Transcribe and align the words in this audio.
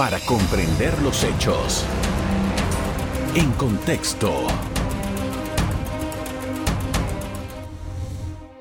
para 0.00 0.18
comprender 0.20 0.98
los 1.02 1.22
hechos. 1.24 1.84
En 3.34 3.52
contexto. 3.52 4.32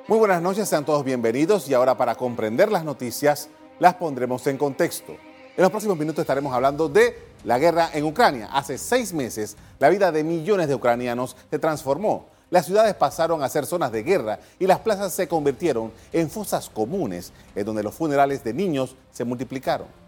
Muy 0.10 0.18
buenas 0.18 0.42
noches, 0.42 0.68
sean 0.68 0.84
todos 0.84 1.06
bienvenidos 1.06 1.70
y 1.70 1.74
ahora 1.74 1.98
para 1.98 2.16
comprender 2.16 2.70
las 2.70 2.84
noticias 2.84 3.48
las 3.80 3.94
pondremos 3.94 4.46
en 4.48 4.58
contexto. 4.58 5.14
En 5.56 5.62
los 5.62 5.72
próximos 5.72 5.98
minutos 5.98 6.24
estaremos 6.24 6.54
hablando 6.54 6.90
de 6.90 7.18
la 7.46 7.58
guerra 7.58 7.90
en 7.94 8.04
Ucrania. 8.04 8.50
Hace 8.52 8.78
seis 8.78 9.14
meses 9.14 9.56
la 9.80 9.88
vida 9.88 10.12
de 10.12 10.26
millones 10.26 10.68
de 10.68 10.76
ucranianos 10.76 11.38
se 11.50 11.58
transformó. 11.58 12.26
Las 12.50 12.66
ciudades 12.66 12.96
pasaron 12.96 13.44
a 13.44 13.48
ser 13.48 13.66
zonas 13.66 13.94
de 13.94 14.04
guerra 14.04 14.40
y 14.60 14.68
las 14.68 14.80
plazas 14.80 15.14
se 15.14 15.30
convirtieron 15.30 15.94
en 16.12 16.30
fosas 16.30 16.70
comunes, 16.70 17.32
en 17.56 17.66
donde 17.66 17.82
los 17.82 17.96
funerales 17.96 18.44
de 18.44 18.54
niños 18.54 18.98
se 19.10 19.24
multiplicaron. 19.24 19.99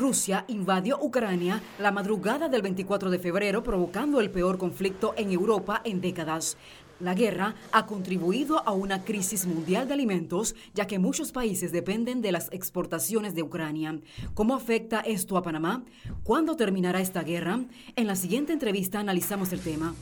Rusia 0.00 0.46
invadió 0.48 0.98
Ucrania 0.98 1.62
la 1.78 1.92
madrugada 1.92 2.48
del 2.48 2.62
24 2.62 3.10
de 3.10 3.18
febrero, 3.18 3.62
provocando 3.62 4.20
el 4.20 4.30
peor 4.30 4.56
conflicto 4.56 5.12
en 5.18 5.30
Europa 5.30 5.82
en 5.84 6.00
décadas. 6.00 6.56
La 7.00 7.12
guerra 7.14 7.54
ha 7.70 7.84
contribuido 7.84 8.66
a 8.66 8.72
una 8.72 9.04
crisis 9.04 9.46
mundial 9.46 9.88
de 9.88 9.94
alimentos, 9.94 10.54
ya 10.72 10.86
que 10.86 10.98
muchos 10.98 11.32
países 11.32 11.70
dependen 11.70 12.22
de 12.22 12.32
las 12.32 12.48
exportaciones 12.50 13.34
de 13.34 13.42
Ucrania. 13.42 14.00
¿Cómo 14.32 14.54
afecta 14.54 15.00
esto 15.00 15.36
a 15.36 15.42
Panamá? 15.42 15.84
¿Cuándo 16.24 16.56
terminará 16.56 17.00
esta 17.00 17.22
guerra? 17.22 17.60
En 17.94 18.06
la 18.06 18.16
siguiente 18.16 18.54
entrevista 18.54 19.00
analizamos 19.00 19.52
el 19.52 19.60
tema. 19.60 19.94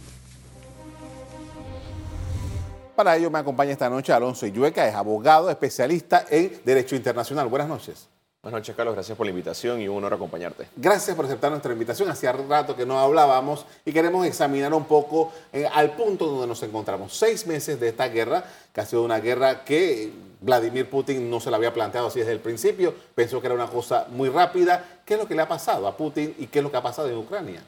Para 2.94 3.16
ello 3.16 3.30
me 3.30 3.38
acompaña 3.40 3.72
esta 3.72 3.90
noche 3.90 4.12
Alonso 4.12 4.46
Illueca, 4.46 4.88
es 4.88 4.94
abogado 4.94 5.50
especialista 5.50 6.24
en 6.30 6.52
Derecho 6.64 6.94
Internacional. 6.94 7.48
Buenas 7.48 7.68
noches. 7.68 8.08
Buenas 8.40 8.60
noches, 8.60 8.76
Carlos. 8.76 8.94
Gracias 8.94 9.18
por 9.18 9.26
la 9.26 9.30
invitación 9.30 9.80
y 9.80 9.88
un 9.88 9.96
honor 9.96 10.14
acompañarte. 10.14 10.68
Gracias 10.76 11.16
por 11.16 11.24
aceptar 11.24 11.50
nuestra 11.50 11.72
invitación. 11.72 12.08
Hacía 12.08 12.30
rato 12.30 12.76
que 12.76 12.86
no 12.86 12.96
hablábamos 12.96 13.66
y 13.84 13.92
queremos 13.92 14.24
examinar 14.24 14.72
un 14.72 14.84
poco 14.84 15.32
eh, 15.52 15.66
al 15.66 15.96
punto 15.96 16.26
donde 16.26 16.46
nos 16.46 16.62
encontramos. 16.62 17.16
Seis 17.16 17.48
meses 17.48 17.80
de 17.80 17.88
esta 17.88 18.06
guerra, 18.06 18.44
que 18.72 18.80
ha 18.80 18.86
sido 18.86 19.02
una 19.02 19.18
guerra 19.18 19.64
que 19.64 20.12
Vladimir 20.40 20.88
Putin 20.88 21.28
no 21.28 21.40
se 21.40 21.50
la 21.50 21.56
había 21.56 21.74
planteado 21.74 22.06
así 22.06 22.20
desde 22.20 22.30
el 22.30 22.38
principio. 22.38 22.94
Pensó 23.12 23.40
que 23.40 23.48
era 23.48 23.56
una 23.56 23.66
cosa 23.66 24.06
muy 24.08 24.28
rápida. 24.28 25.00
¿Qué 25.04 25.14
es 25.14 25.20
lo 25.20 25.26
que 25.26 25.34
le 25.34 25.42
ha 25.42 25.48
pasado 25.48 25.88
a 25.88 25.96
Putin 25.96 26.36
y 26.38 26.46
qué 26.46 26.60
es 26.60 26.62
lo 26.62 26.70
que 26.70 26.76
ha 26.76 26.82
pasado 26.82 27.08
en 27.08 27.16
Ucrania? 27.16 27.60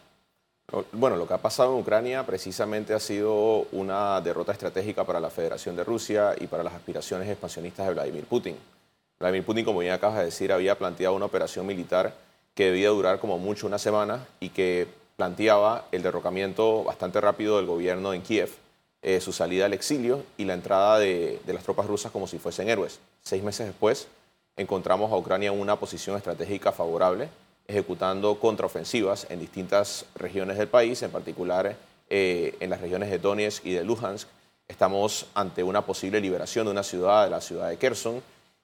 Bueno, 0.92 1.16
lo 1.16 1.26
que 1.26 1.34
ha 1.34 1.38
pasado 1.38 1.74
en 1.74 1.80
Ucrania 1.80 2.24
precisamente 2.24 2.94
ha 2.94 3.00
sido 3.00 3.66
una 3.72 4.20
derrota 4.20 4.52
estratégica 4.52 5.02
para 5.02 5.18
la 5.18 5.30
Federación 5.30 5.74
de 5.74 5.82
Rusia 5.82 6.36
y 6.38 6.46
para 6.46 6.62
las 6.62 6.74
aspiraciones 6.74 7.28
expansionistas 7.28 7.88
de 7.88 7.92
Vladimir 7.92 8.24
Putin. 8.26 8.56
Vladimir 9.20 9.44
Putin, 9.44 9.66
como 9.66 9.80
bien 9.80 9.92
acabas 9.92 10.16
de 10.16 10.24
decir, 10.24 10.50
había 10.50 10.78
planteado 10.78 11.14
una 11.14 11.26
operación 11.26 11.66
militar 11.66 12.14
que 12.54 12.64
debía 12.64 12.88
durar 12.88 13.20
como 13.20 13.36
mucho 13.36 13.66
una 13.66 13.78
semana 13.78 14.26
y 14.40 14.48
que 14.48 14.88
planteaba 15.16 15.84
el 15.92 16.02
derrocamiento 16.02 16.84
bastante 16.84 17.20
rápido 17.20 17.58
del 17.58 17.66
gobierno 17.66 18.14
en 18.14 18.22
Kiev, 18.22 18.48
eh, 19.02 19.20
su 19.20 19.32
salida 19.32 19.66
al 19.66 19.74
exilio 19.74 20.24
y 20.38 20.46
la 20.46 20.54
entrada 20.54 20.98
de, 20.98 21.38
de 21.44 21.52
las 21.52 21.62
tropas 21.62 21.86
rusas 21.86 22.10
como 22.10 22.26
si 22.26 22.38
fuesen 22.38 22.70
héroes. 22.70 22.98
Seis 23.22 23.42
meses 23.42 23.66
después, 23.66 24.08
encontramos 24.56 25.12
a 25.12 25.16
Ucrania 25.18 25.52
en 25.52 25.60
una 25.60 25.76
posición 25.76 26.16
estratégica 26.16 26.72
favorable, 26.72 27.28
ejecutando 27.68 28.40
contraofensivas 28.40 29.26
en 29.28 29.38
distintas 29.38 30.06
regiones 30.14 30.56
del 30.56 30.68
país, 30.68 31.02
en 31.02 31.10
particular 31.10 31.76
eh, 32.08 32.56
en 32.58 32.70
las 32.70 32.80
regiones 32.80 33.10
de 33.10 33.18
Donetsk 33.18 33.66
y 33.66 33.74
de 33.74 33.84
Luhansk. 33.84 34.28
Estamos 34.66 35.26
ante 35.34 35.62
una 35.62 35.84
posible 35.84 36.22
liberación 36.22 36.64
de 36.64 36.72
una 36.72 36.82
ciudad, 36.82 37.24
de 37.24 37.30
la 37.30 37.42
ciudad 37.42 37.68
de 37.68 37.76
Kherson, 37.76 38.22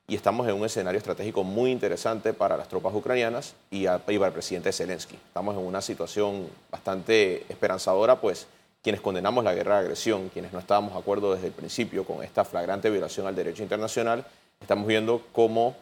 y 0.08 0.14
estamos 0.14 0.46
en 0.46 0.54
un 0.54 0.64
escenario 0.64 0.98
estratégico 0.98 1.42
muy 1.42 1.72
interesante 1.72 2.32
para 2.32 2.56
las 2.56 2.68
tropas 2.68 2.94
ucranianas 2.94 3.54
y, 3.70 3.86
para 3.86 4.26
el 4.26 4.32
presidente 4.32 4.72
Zelensky. 4.72 5.16
Estamos 5.16 5.56
en 5.56 5.62
una 5.62 5.80
situación 5.80 6.48
bastante 6.70 7.44
esperanzadora, 7.48 8.20
pues 8.20 8.46
quienes 8.82 9.00
condenamos 9.00 9.42
la 9.42 9.52
guerra 9.52 9.76
de 9.76 9.80
agresión, 9.80 10.28
quienes 10.28 10.52
no 10.52 10.60
estábamos 10.60 10.92
de 10.92 11.00
acuerdo 11.00 11.34
desde 11.34 11.48
el 11.48 11.52
principio 11.52 12.04
con 12.04 12.22
esta 12.22 12.44
flagrante 12.44 12.88
violación 12.88 13.26
al 13.26 13.34
derecho 13.34 13.64
internacional, 13.64 14.24
estamos 14.60 14.86
viendo 14.86 15.22
cómo 15.32 15.74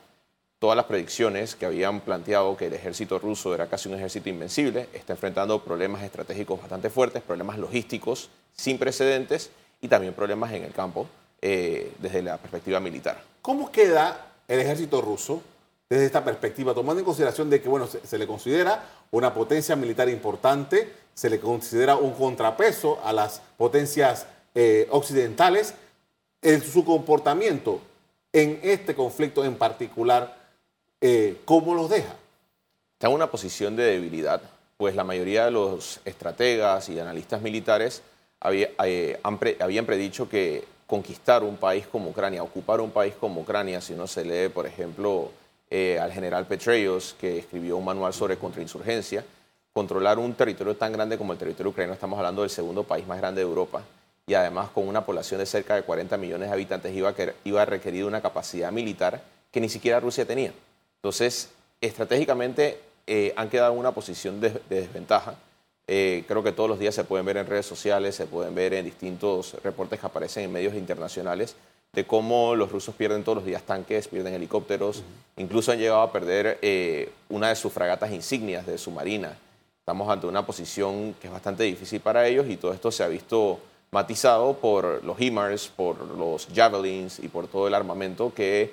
todas 0.58 0.76
las 0.76 0.86
predicciones 0.86 1.54
que 1.54 1.66
habían 1.66 2.00
planteado 2.00 2.56
que 2.56 2.68
el 2.68 2.72
ejército 2.72 3.18
ruso 3.18 3.54
era 3.54 3.66
casi 3.66 3.90
un 3.90 3.96
ejército 3.96 4.30
invencible, 4.30 4.88
está 4.94 5.12
enfrentando 5.12 5.62
problemas 5.62 6.02
estratégicos 6.02 6.58
bastante 6.58 6.88
fuertes, 6.88 7.22
problemas 7.22 7.58
logísticos 7.58 8.30
sin 8.56 8.78
precedentes 8.78 9.50
y 9.82 9.88
también 9.88 10.14
problemas 10.14 10.50
en 10.54 10.64
el 10.64 10.72
campo 10.72 11.06
eh, 11.42 11.92
desde 11.98 12.22
la 12.22 12.38
perspectiva 12.38 12.80
militar. 12.80 13.33
¿Cómo 13.44 13.70
queda 13.70 14.24
el 14.48 14.60
ejército 14.60 15.02
ruso 15.02 15.42
desde 15.90 16.06
esta 16.06 16.24
perspectiva, 16.24 16.72
tomando 16.72 17.00
en 17.00 17.04
consideración 17.04 17.50
de 17.50 17.60
que 17.60 17.68
bueno, 17.68 17.86
se, 17.86 18.16
le 18.16 18.26
considera 18.26 18.82
una 19.10 19.34
potencia 19.34 19.76
militar 19.76 20.08
importante, 20.08 20.90
se 21.12 21.28
le 21.28 21.38
considera 21.38 21.96
un 21.96 22.14
contrapeso 22.14 23.00
a 23.04 23.12
las 23.12 23.42
potencias 23.58 24.26
eh, 24.54 24.88
occidentales, 24.90 25.74
en 26.40 26.62
su 26.62 26.86
comportamiento 26.86 27.82
en 28.32 28.60
este 28.62 28.94
conflicto 28.94 29.44
en 29.44 29.56
particular, 29.56 30.34
eh, 31.02 31.42
¿cómo 31.44 31.74
los 31.74 31.90
deja? 31.90 32.14
Está 32.94 33.08
en 33.08 33.12
una 33.12 33.30
posición 33.30 33.76
de 33.76 33.84
debilidad, 33.84 34.40
pues 34.78 34.96
la 34.96 35.04
mayoría 35.04 35.44
de 35.44 35.50
los 35.50 36.00
estrategas 36.06 36.88
y 36.88 36.98
analistas 36.98 37.42
militares 37.42 38.00
habían 38.40 39.84
predicho 39.84 40.30
que 40.30 40.64
conquistar 40.86 41.42
un 41.42 41.56
país 41.56 41.86
como 41.86 42.10
Ucrania, 42.10 42.42
ocupar 42.42 42.80
un 42.80 42.90
país 42.90 43.14
como 43.18 43.40
Ucrania, 43.40 43.80
si 43.80 43.94
uno 43.94 44.06
se 44.06 44.24
lee, 44.24 44.48
por 44.48 44.66
ejemplo, 44.66 45.30
eh, 45.70 45.98
al 45.98 46.12
general 46.12 46.46
Petraeus, 46.46 47.14
que 47.18 47.38
escribió 47.38 47.76
un 47.76 47.84
manual 47.84 48.12
sobre 48.12 48.36
contrainsurgencia, 48.36 49.24
controlar 49.72 50.18
un 50.18 50.34
territorio 50.34 50.76
tan 50.76 50.92
grande 50.92 51.18
como 51.18 51.32
el 51.32 51.38
territorio 51.38 51.70
ucraniano, 51.70 51.94
estamos 51.94 52.18
hablando 52.18 52.42
del 52.42 52.50
segundo 52.50 52.84
país 52.84 53.06
más 53.06 53.18
grande 53.18 53.40
de 53.40 53.48
Europa, 53.48 53.82
y 54.26 54.34
además 54.34 54.70
con 54.70 54.86
una 54.86 55.04
población 55.04 55.38
de 55.38 55.46
cerca 55.46 55.74
de 55.74 55.82
40 55.82 56.16
millones 56.16 56.48
de 56.48 56.54
habitantes, 56.54 56.94
iba 56.94 57.10
a, 57.10 57.14
iba 57.44 57.62
a 57.62 57.64
requerir 57.64 58.04
una 58.04 58.20
capacidad 58.20 58.70
militar 58.70 59.22
que 59.50 59.60
ni 59.60 59.68
siquiera 59.68 60.00
Rusia 60.00 60.26
tenía. 60.26 60.52
Entonces, 60.96 61.50
estratégicamente 61.80 62.80
eh, 63.06 63.32
han 63.36 63.50
quedado 63.50 63.72
en 63.72 63.78
una 63.78 63.92
posición 63.92 64.40
de 64.40 64.60
desventaja 64.68 65.34
eh, 65.86 66.24
creo 66.26 66.42
que 66.42 66.52
todos 66.52 66.68
los 66.68 66.78
días 66.78 66.94
se 66.94 67.04
pueden 67.04 67.26
ver 67.26 67.36
en 67.36 67.46
redes 67.46 67.66
sociales, 67.66 68.14
se 68.14 68.26
pueden 68.26 68.54
ver 68.54 68.74
en 68.74 68.84
distintos 68.84 69.56
reportes 69.62 70.00
que 70.00 70.06
aparecen 70.06 70.44
en 70.44 70.52
medios 70.52 70.74
internacionales 70.74 71.56
de 71.92 72.06
cómo 72.06 72.56
los 72.56 72.72
rusos 72.72 72.94
pierden 72.94 73.22
todos 73.22 73.36
los 73.36 73.44
días 73.44 73.62
tanques, 73.62 74.08
pierden 74.08 74.34
helicópteros, 74.34 75.02
incluso 75.36 75.70
han 75.70 75.78
llegado 75.78 76.02
a 76.02 76.12
perder 76.12 76.58
eh, 76.60 77.10
una 77.28 77.50
de 77.50 77.56
sus 77.56 77.72
fragatas 77.72 78.10
insignias 78.10 78.66
de 78.66 78.78
su 78.78 78.90
marina. 78.90 79.36
Estamos 79.78 80.08
ante 80.08 80.26
una 80.26 80.44
posición 80.44 81.14
que 81.20 81.28
es 81.28 81.32
bastante 81.32 81.62
difícil 81.64 82.00
para 82.00 82.26
ellos 82.26 82.46
y 82.48 82.56
todo 82.56 82.72
esto 82.72 82.90
se 82.90 83.04
ha 83.04 83.08
visto 83.08 83.60
matizado 83.92 84.54
por 84.54 85.04
los 85.04 85.20
HIMARS, 85.20 85.68
por 85.68 86.00
los 86.16 86.48
Javelins 86.52 87.20
y 87.20 87.28
por 87.28 87.46
todo 87.46 87.68
el 87.68 87.74
armamento 87.74 88.32
que 88.34 88.72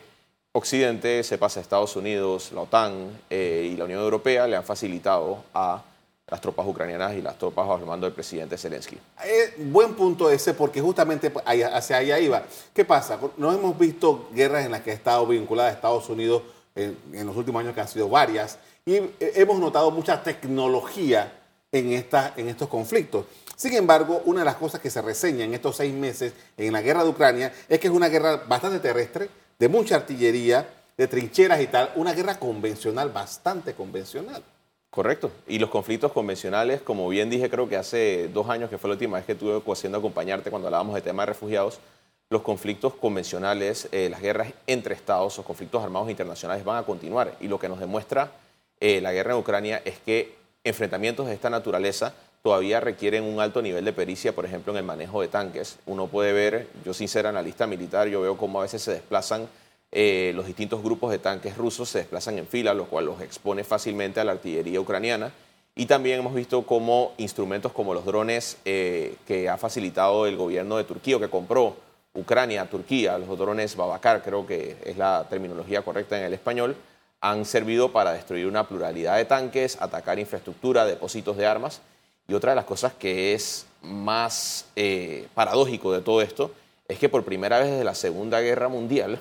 Occidente, 0.54 1.24
se 1.24 1.38
pasa 1.38 1.60
a 1.60 1.64
Estados 1.64 1.96
Unidos, 1.96 2.52
la 2.52 2.62
OTAN 2.62 3.22
eh, 3.30 3.70
y 3.72 3.78
la 3.78 3.86
Unión 3.86 4.02
Europea 4.02 4.48
le 4.48 4.58
han 4.58 4.66
facilitado 4.66 5.44
a 5.54 5.82
las 6.32 6.40
tropas 6.40 6.66
ucranianas 6.66 7.14
y 7.14 7.22
las 7.22 7.38
tropas 7.38 7.68
bajo 7.68 7.86
mando 7.86 8.06
del 8.06 8.14
presidente 8.14 8.58
Zelensky. 8.58 8.98
Eh, 9.26 9.54
buen 9.66 9.94
punto 9.96 10.32
ese, 10.32 10.54
porque 10.54 10.80
justamente 10.80 11.32
hacia 11.46 11.98
allá 11.98 12.20
iba. 12.20 12.44
¿Qué 12.74 12.86
pasa? 12.86 13.20
No 13.36 13.52
hemos 13.52 13.78
visto 13.78 14.30
guerras 14.34 14.66
en 14.66 14.72
las 14.72 14.80
que 14.80 14.92
ha 14.92 14.94
estado 14.94 15.28
vinculada 15.28 15.70
Estados 15.70 16.08
Unidos 16.10 16.44
en, 16.74 17.28
los 17.28 17.36
últimos 17.36 17.60
años, 17.60 17.76
que 17.76 17.82
han 17.82 17.88
sido 17.90 18.08
varias, 18.08 18.58
y 18.86 18.96
eh, 18.96 19.12
hemos 19.20 19.60
notado 19.60 19.92
mucha 19.92 20.24
tecnología 20.24 21.38
en, 21.70 21.92
esta, 21.92 22.34
en 22.38 22.48
estos 22.48 22.70
conflictos. 22.70 23.26
Sin 23.58 23.74
embargo, 23.74 24.22
una 24.24 24.40
de 24.40 24.46
las 24.46 24.56
cosas 24.56 24.80
que 24.80 24.90
se 24.90 25.02
reseña 25.02 25.44
en 25.44 25.54
estos 25.54 25.76
seis 25.76 25.94
meses 25.94 26.32
en 26.56 26.72
la 26.72 26.82
guerra 26.82 27.04
de 27.04 27.10
Ucrania 27.10 27.54
es 27.68 27.78
que 27.78 27.88
es 27.88 27.94
una 27.94 28.08
guerra 28.08 28.38
bastante 28.48 28.80
terrestre, 28.80 29.30
de 29.60 29.68
mucha 29.68 29.98
artillería, 29.98 30.66
de 30.98 31.08
trincheras 31.08 31.60
y 31.60 31.68
tal, 31.68 31.92
una 31.96 32.14
guerra 32.14 32.40
convencional, 32.40 33.10
bastante 33.10 33.74
convencional. 33.74 34.42
Correcto. 34.92 35.32
Y 35.48 35.58
los 35.58 35.70
conflictos 35.70 36.12
convencionales, 36.12 36.82
como 36.82 37.08
bien 37.08 37.30
dije, 37.30 37.50
creo 37.50 37.70
que 37.70 37.78
hace 37.78 38.28
dos 38.28 38.50
años, 38.50 38.70
que 38.70 38.78
fue 38.78 38.90
la 38.90 38.96
última 38.96 39.16
vez 39.16 39.26
que 39.26 39.36
tuve 39.36 39.54
ocasión 39.54 39.94
de 39.94 39.98
acompañarte 39.98 40.50
cuando 40.50 40.68
hablábamos 40.68 40.96
de 40.96 41.02
tema 41.02 41.22
de 41.24 41.28
refugiados, 41.28 41.80
los 42.30 42.42
conflictos 42.42 42.94
convencionales, 42.96 43.88
eh, 43.94 44.10
las 44.10 44.22
guerras 44.22 44.52
entre 44.68 44.94
estados, 44.94 45.38
los 45.38 45.46
conflictos 45.46 45.82
armados 45.82 46.10
internacionales 46.10 46.66
van 46.66 46.78
a 46.78 46.84
continuar. 46.84 47.38
Y 47.40 47.48
lo 47.48 47.58
que 47.58 47.70
nos 47.70 47.80
demuestra 47.80 48.32
eh, 48.82 49.00
la 49.00 49.14
guerra 49.14 49.32
en 49.32 49.40
Ucrania 49.40 49.82
es 49.86 49.98
que 50.00 50.36
enfrentamientos 50.66 51.26
de 51.26 51.36
esta 51.36 51.50
naturaleza 51.50 52.14
todavía 52.44 52.82
requieren 52.82 53.24
un 53.24 53.40
alto 53.40 53.62
nivel 53.62 53.86
de 53.86 53.94
pericia, 53.94 54.36
por 54.36 54.46
ejemplo, 54.46 54.74
en 54.74 54.78
el 54.78 54.84
manejo 54.84 55.22
de 55.22 55.30
tanques. 55.30 55.78
Uno 55.86 56.08
puede 56.08 56.34
ver, 56.34 56.68
yo 56.84 56.94
sin 56.94 57.08
ser 57.08 57.28
analista 57.28 57.66
militar, 57.66 58.10
yo 58.10 58.20
veo 58.20 58.36
cómo 58.36 58.60
a 58.60 58.64
veces 58.64 58.82
se 58.82 58.92
desplazan 58.92 59.48
eh, 59.92 60.32
los 60.36 60.46
distintos 60.46 60.82
grupos 60.82 61.12
de 61.12 61.20
tanques 61.20 61.58
rusos 61.58 61.90
se 61.90 62.00
desplazan 62.00 62.38
en 62.38 62.48
fila, 62.48 62.74
lo 62.74 62.86
cual 62.86 63.06
los 63.06 63.22
expone 63.22 63.64
fácilmente 63.64 64.20
a 64.20 64.24
la 64.24 64.34
artillería 64.34 64.80
ucraniana. 64.80 65.32
Y 65.76 65.86
también 65.86 66.20
hemos 66.20 66.34
visto 66.34 66.64
cómo 66.64 67.14
instrumentos 67.18 67.72
como 67.72 67.94
los 67.94 68.06
drones 68.06 68.58
eh, 68.66 69.16
que 69.26 69.50
ha 69.50 69.58
facilitado 69.58 70.26
el 70.28 70.38
gobierno 70.38 70.78
de 70.78 70.84
Turquía, 70.84 71.20
que 71.20 71.30
compró 71.30 71.76
Ucrania, 72.14 72.70
Turquía, 72.70 73.18
los 73.18 73.38
drones 73.38 73.76
Babacar, 73.76 74.22
creo 74.22 74.46
que 74.46 74.78
es 74.84 74.98
la 74.98 75.26
terminología 75.30 75.82
correcta 75.82 76.18
en 76.18 76.26
el 76.26 76.34
español, 76.34 76.76
han 77.22 77.46
servido 77.46 77.92
para 77.92 78.12
destruir 78.12 78.48
una 78.48 78.68
pluralidad 78.68 79.16
de 79.16 79.26
tanques, 79.26 79.78
atacar 79.80 80.20
infraestructura, 80.20 80.86
depósitos 80.86 81.38
de 81.38 81.46
armas. 81.46 81.82
Y 82.28 82.34
otra 82.34 82.52
de 82.52 82.56
las 82.56 82.66
cosas 82.66 82.94
que 82.94 83.34
es 83.34 83.66
más 83.82 84.66
eh, 84.76 85.28
paradójico 85.34 85.94
de 85.94 86.02
todo 86.02 86.22
esto 86.22 86.52
es 86.88 87.00
que 87.00 87.10
por 87.10 87.24
primera 87.24 87.60
vez 87.60 87.70
desde 87.70 87.84
la 87.84 87.96
Segunda 87.96 88.42
Guerra 88.42 88.68
Mundial, 88.68 89.20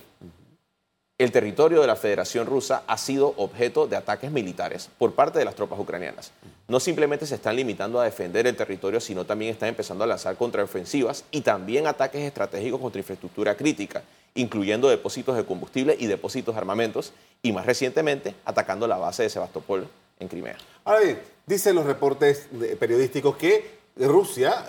el 1.21 1.33
territorio 1.33 1.83
de 1.83 1.87
la 1.87 1.97
Federación 1.97 2.47
Rusa 2.47 2.83
ha 2.87 2.97
sido 2.97 3.35
objeto 3.37 3.87
de 3.87 3.95
ataques 3.95 4.31
militares 4.31 4.89
por 4.97 5.13
parte 5.13 5.39
de 5.39 5.45
las 5.45 5.55
tropas 5.55 5.79
ucranianas. 5.79 6.33
No 6.67 6.81
simplemente 6.81 7.27
se 7.27 7.35
están 7.35 7.57
limitando 7.57 8.01
a 8.01 8.05
defender 8.05 8.47
el 8.47 8.57
territorio, 8.57 9.01
sino 9.01 9.27
también 9.27 9.53
están 9.53 9.69
empezando 9.69 10.03
a 10.05 10.07
lanzar 10.07 10.37
contraofensivas 10.37 11.25
y 11.31 11.43
también 11.43 11.87
ataques 11.87 12.23
estratégicos 12.23 12.81
contra 12.81 13.01
infraestructura 13.01 13.55
crítica, 13.55 14.03
incluyendo 14.35 14.89
depósitos 14.89 15.37
de 15.37 15.45
combustible 15.45 15.95
y 15.99 16.07
depósitos 16.07 16.55
de 16.55 16.59
armamentos, 16.59 17.13
y 17.43 17.53
más 17.53 17.67
recientemente 17.67 18.35
atacando 18.47 18.87
la 18.87 18.97
base 18.97 19.25
de 19.25 19.29
Sebastopol 19.29 19.87
en 20.21 20.29
Crimea. 20.29 20.57
Ahora 20.87 21.01
bien, 21.01 21.19
dicen 21.45 21.75
los 21.75 21.85
reportes 21.85 22.49
periodísticos 22.79 23.37
que 23.37 23.79
Rusia, 23.97 24.65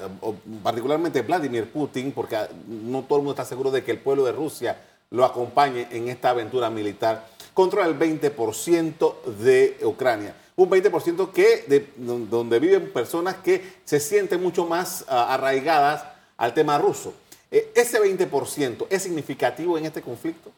particularmente 0.63 1.21
Vladimir 1.21 1.71
Putin, 1.71 2.12
porque 2.12 2.38
no 2.68 3.04
todo 3.04 3.19
el 3.19 3.24
mundo 3.24 3.31
está 3.31 3.45
seguro 3.45 3.71
de 3.71 3.86
que 3.86 3.92
el 3.92 4.00
pueblo 4.00 4.25
de 4.25 4.33
Rusia 4.33 4.77
lo 5.11 5.25
acompañe 5.25 5.87
en 5.91 6.07
esta 6.07 6.31
aventura 6.31 6.69
militar, 6.69 7.27
controla 7.53 7.87
el 7.87 7.99
20% 7.99 9.23
de 9.37 9.77
Ucrania. 9.83 10.35
Un 10.55 10.69
20% 10.69 11.31
que 11.31 11.65
de, 11.67 11.89
donde 11.97 12.59
viven 12.59 12.91
personas 12.91 13.35
que 13.35 13.61
se 13.83 13.99
sienten 13.99 14.41
mucho 14.41 14.65
más 14.65 15.05
ah, 15.07 15.33
arraigadas 15.33 16.03
al 16.37 16.53
tema 16.53 16.77
ruso. 16.77 17.13
Eh, 17.49 17.71
¿Ese 17.75 17.99
20% 17.99 18.87
es 18.89 19.03
significativo 19.03 19.77
en 19.77 19.85
este 19.85 20.01
conflicto? 20.01 20.51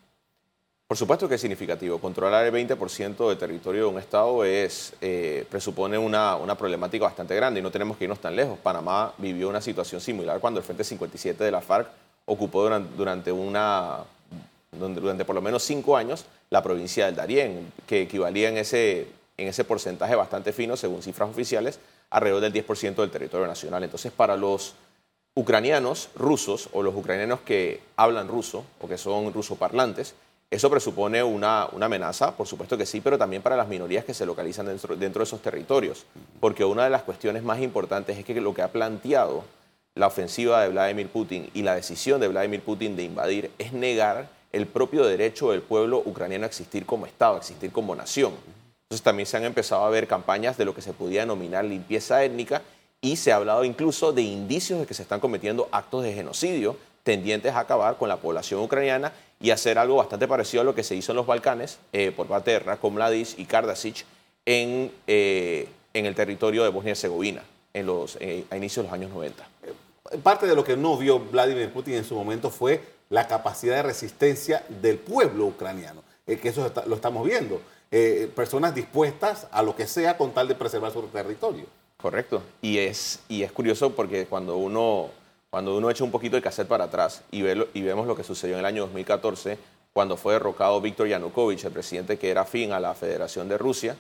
Por 0.88 0.98
supuesto 0.98 1.28
que 1.28 1.36
es 1.36 1.42
significativo. 1.42 1.98
Controlar 2.00 2.46
el 2.46 2.54
20% 2.54 3.30
del 3.30 3.38
territorio 3.38 3.86
de 3.86 3.88
un 3.88 3.98
Estado 3.98 4.44
es, 4.44 4.94
eh, 5.02 5.46
presupone 5.50 5.98
una, 5.98 6.36
una, 6.36 6.56
problemática 6.56 7.06
bastante 7.06 7.36
grande 7.36 7.60
y 7.60 7.64
no 7.64 7.72
tenemos 7.72 7.98
que 7.98 8.04
irnos 8.04 8.20
tan 8.20 8.36
lejos. 8.36 8.60
Panamá 8.60 9.14
vivió 9.18 9.50
una 9.50 9.62
situación 9.62 10.02
similar 10.02 10.40
cuando 10.40 10.60
el 10.60 10.66
Frente 10.66 10.84
57 10.84 11.44
de 11.44 11.50
la 11.52 11.62
FARC 11.62 11.88
ocupó 12.26 12.64
durante, 12.64 12.96
durante 12.96 13.32
una, 13.32 14.04
durante 14.80 15.26
por 15.26 15.36
lo 15.36 15.42
menos 15.42 15.64
cinco 15.64 15.98
años 15.98 16.26
la 16.50 16.64
provincia 16.64 17.06
del 17.06 17.16
Darién, 17.16 17.72
que 17.88 18.02
equivalía 18.02 18.50
en 18.50 18.58
ese, 18.58 19.08
en 19.38 19.48
ese 19.48 19.64
porcentaje 19.64 20.16
bastante 20.16 20.54
fino, 20.54 20.78
según 20.78 21.02
cifras 21.02 21.30
oficiales, 21.30 21.80
alrededor 22.10 22.42
del 22.42 22.54
10% 22.54 22.96
del 22.96 23.10
territorio 23.10 23.48
nacional. 23.48 23.84
Entonces, 23.84 24.12
para 24.12 24.38
los 24.38 24.76
ucranianos 25.36 26.10
rusos 26.16 26.70
o 26.74 26.84
los 26.84 26.96
ucranianos 26.96 27.42
que 27.42 27.82
hablan 27.96 28.28
ruso 28.28 28.66
o 28.80 28.88
que 28.88 28.98
son 28.98 29.34
rusoparlantes, 29.34 30.14
eso 30.52 30.70
presupone 30.70 31.24
una, 31.24 31.68
una, 31.72 31.88
amenaza, 31.88 32.38
por 32.38 32.46
supuesto 32.46 32.78
que 32.78 32.86
sí, 32.86 33.02
pero 33.02 33.18
también 33.18 33.42
para 33.42 33.58
las 33.58 33.68
minorías 33.68 34.06
que 34.06 34.14
se 34.14 34.28
localizan 34.28 34.68
dentro, 34.68 34.96
dentro 34.96 35.22
de 35.22 35.24
esos 35.24 35.42
territorios. 35.42 36.06
Porque 36.40 36.64
una 36.64 36.84
de 36.84 36.92
las 36.92 37.02
cuestiones 37.02 37.42
más 37.42 37.60
importantes 37.60 38.20
es 38.20 38.24
que 38.24 38.40
lo 38.40 38.54
que 38.54 38.62
ha 38.62 38.72
planteado 38.72 39.44
la 39.96 40.08
ofensiva 40.08 40.62
de 40.62 40.70
Vladimir 40.70 41.08
Putin 41.10 41.50
y 41.54 41.64
la 41.64 41.76
decisión 41.76 42.20
de 42.20 42.28
Vladimir 42.28 42.62
Putin 42.62 42.96
de 42.96 43.04
invadir 43.04 43.52
es 43.58 43.74
negar 43.74 44.28
el 44.54 44.68
propio 44.68 45.06
derecho 45.06 45.52
del 45.52 45.62
pueblo 45.62 46.02
ucraniano 46.06 46.46
a 46.46 46.48
existir 46.48 46.86
como 46.86 47.06
Estado, 47.06 47.36
a 47.36 47.40
existir 47.40 47.72
como 47.72 47.96
nación. 47.96 48.34
Entonces 48.84 49.04
también 49.04 49.26
se 49.26 49.36
han 49.36 49.44
empezado 49.44 49.84
a 49.84 49.90
ver 49.90 50.08
campañas 50.08 50.58
de 50.58 50.66
lo 50.66 50.74
que 50.74 50.82
se 50.82 50.94
podía 50.94 51.22
denominar 51.22 51.66
limpieza 51.66 52.24
étnica 52.24 52.62
y 53.02 53.18
se 53.18 53.32
ha 53.32 53.36
hablado 53.36 53.66
incluso 53.66 54.14
de 54.14 54.22
indicios 54.22 54.80
de 54.80 54.86
que 54.86 54.94
se 54.94 55.02
están 55.02 55.20
cometiendo 55.20 55.68
actos 55.72 56.04
de 56.04 56.14
genocidio 56.14 56.78
tendientes 57.04 57.54
a 57.54 57.60
acabar 57.60 57.98
con 57.98 58.08
la 58.08 58.18
población 58.18 58.62
ucraniana 58.62 59.12
y 59.42 59.52
hacer 59.52 59.78
algo 59.78 59.98
bastante 59.98 60.28
parecido 60.28 60.62
a 60.62 60.64
lo 60.64 60.74
que 60.74 60.84
se 60.84 60.96
hizo 60.96 61.12
en 61.12 61.18
los 61.18 61.26
Balcanes 61.26 61.80
eh, 61.92 62.14
por 62.16 62.28
parte 62.28 62.52
de 62.52 62.60
Ratko 62.60 62.90
Mladic 62.92 63.38
y 63.38 63.46
Kardasic 63.46 64.06
en, 64.46 64.92
eh, 65.06 65.68
en 65.94 66.06
el 66.06 66.16
territorio 66.16 66.64
de 66.64 66.70
Bosnia-Herzegovina 66.70 67.44
en 67.74 67.86
los, 67.86 68.18
eh, 68.22 68.46
a 68.50 68.58
inicios 68.58 68.86
de 68.86 68.90
los 68.90 68.94
años 68.94 69.12
90. 69.12 69.46
Parte 70.22 70.46
de 70.46 70.56
lo 70.56 70.64
que 70.64 70.78
no 70.78 70.98
vio 70.98 71.20
Vladimir 71.20 71.72
Putin 71.72 71.96
en 71.96 72.06
su 72.06 72.16
momento 72.16 72.50
fue 72.50 72.82
la 73.14 73.28
capacidad 73.28 73.76
de 73.76 73.84
resistencia 73.84 74.64
del 74.82 74.98
pueblo 74.98 75.46
ucraniano, 75.46 76.02
eh, 76.26 76.40
que 76.40 76.50
eso 76.50 76.72
lo 76.88 76.96
estamos 76.96 77.24
viendo. 77.24 77.62
Eh, 77.92 78.28
personas 78.36 78.74
dispuestas 78.74 79.46
a 79.52 79.62
lo 79.62 79.76
que 79.76 79.86
sea 79.86 80.18
con 80.18 80.32
tal 80.32 80.48
de 80.48 80.56
preservar 80.56 80.92
su 80.92 81.04
territorio. 81.04 81.66
Correcto. 82.02 82.42
Y 82.60 82.80
es, 82.80 83.20
y 83.30 83.44
es 83.44 83.52
curioso 83.52 83.92
porque 83.92 84.26
cuando 84.26 84.58
uno, 84.58 85.12
cuando 85.52 85.78
uno 85.78 85.92
echa 85.92 86.04
un 86.04 86.10
poquito 86.10 86.38
el 86.38 86.42
cassette 86.42 86.68
para 86.68 86.86
atrás 86.86 87.22
y, 87.30 87.44
ve, 87.44 87.68
y 87.76 87.84
vemos 87.84 88.08
lo 88.08 88.16
que 88.16 88.24
sucedió 88.24 88.56
en 88.56 88.62
el 88.62 88.66
año 88.66 88.82
2014, 88.82 89.60
cuando 89.94 90.18
fue 90.18 90.34
derrocado 90.34 90.82
Víctor 90.82 91.08
Yanukovych, 91.08 91.66
el 91.66 91.72
presidente 91.72 92.18
que 92.18 92.32
era 92.32 92.42
afín 92.42 92.72
a 92.72 92.80
la 92.80 92.96
Federación 92.96 93.48
de 93.48 93.60
Rusia, 93.60 93.96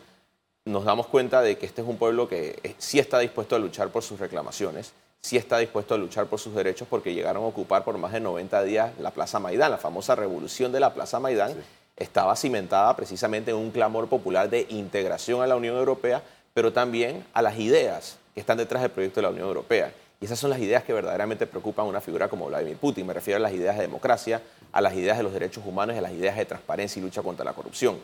nos 0.65 0.85
damos 0.85 1.05
cuenta 1.05 1.43
de 1.43 1.55
que 1.59 1.67
este 1.67 1.83
es 1.83 1.87
un 1.87 1.97
pueblo 1.97 2.27
que 2.27 2.59
eh, 2.63 2.73
sí 2.79 2.97
está 2.97 3.19
dispuesto 3.19 3.55
a 3.55 3.59
luchar 3.59 3.89
por 3.89 4.01
sus 4.01 4.19
reclamaciones 4.19 4.91
sí 5.23 5.37
está 5.37 5.57
dispuesto 5.57 5.95
a 5.95 5.97
luchar 5.97 6.27
por 6.27 6.39
sus 6.39 6.53
derechos 6.53 6.87
porque 6.87 7.13
llegaron 7.13 7.43
a 7.43 7.47
ocupar 7.47 7.83
por 7.83 7.97
más 7.97 8.11
de 8.11 8.19
90 8.19 8.63
días 8.63 8.91
la 8.99 9.11
Plaza 9.11 9.39
Maidán. 9.39 9.71
La 9.71 9.77
famosa 9.77 10.15
revolución 10.15 10.71
de 10.71 10.81
la 10.81 10.93
Plaza 10.93 11.19
Maidán 11.19 11.55
estaba 11.95 12.35
cimentada 12.35 12.93
precisamente 12.95 13.51
en 13.51 13.57
un 13.57 13.71
clamor 13.71 14.09
popular 14.09 14.49
de 14.49 14.67
integración 14.69 15.41
a 15.41 15.47
la 15.47 15.55
Unión 15.55 15.77
Europea, 15.77 16.21
pero 16.53 16.73
también 16.73 17.25
a 17.33 17.41
las 17.41 17.57
ideas 17.57 18.17
que 18.33 18.41
están 18.41 18.57
detrás 18.57 18.83
del 18.83 18.91
proyecto 18.91 19.21
de 19.21 19.23
la 19.23 19.29
Unión 19.29 19.47
Europea. 19.47 19.93
Y 20.19 20.25
esas 20.25 20.39
son 20.39 20.49
las 20.49 20.59
ideas 20.59 20.83
que 20.83 20.93
verdaderamente 20.93 21.47
preocupan 21.47 21.85
a 21.85 21.89
una 21.89 22.01
figura 22.01 22.27
como 22.27 22.47
Vladimir 22.47 22.77
Putin. 22.77 23.07
Me 23.07 23.13
refiero 23.13 23.37
a 23.37 23.41
las 23.41 23.53
ideas 23.53 23.77
de 23.77 23.83
democracia, 23.83 24.41
a 24.71 24.81
las 24.81 24.93
ideas 24.93 25.17
de 25.17 25.23
los 25.23 25.33
derechos 25.33 25.63
humanos, 25.65 25.97
a 25.97 26.01
las 26.01 26.11
ideas 26.11 26.35
de 26.35 26.45
transparencia 26.45 26.99
y 26.99 27.03
lucha 27.03 27.21
contra 27.21 27.45
la 27.45 27.53
corrupción. 27.53 27.97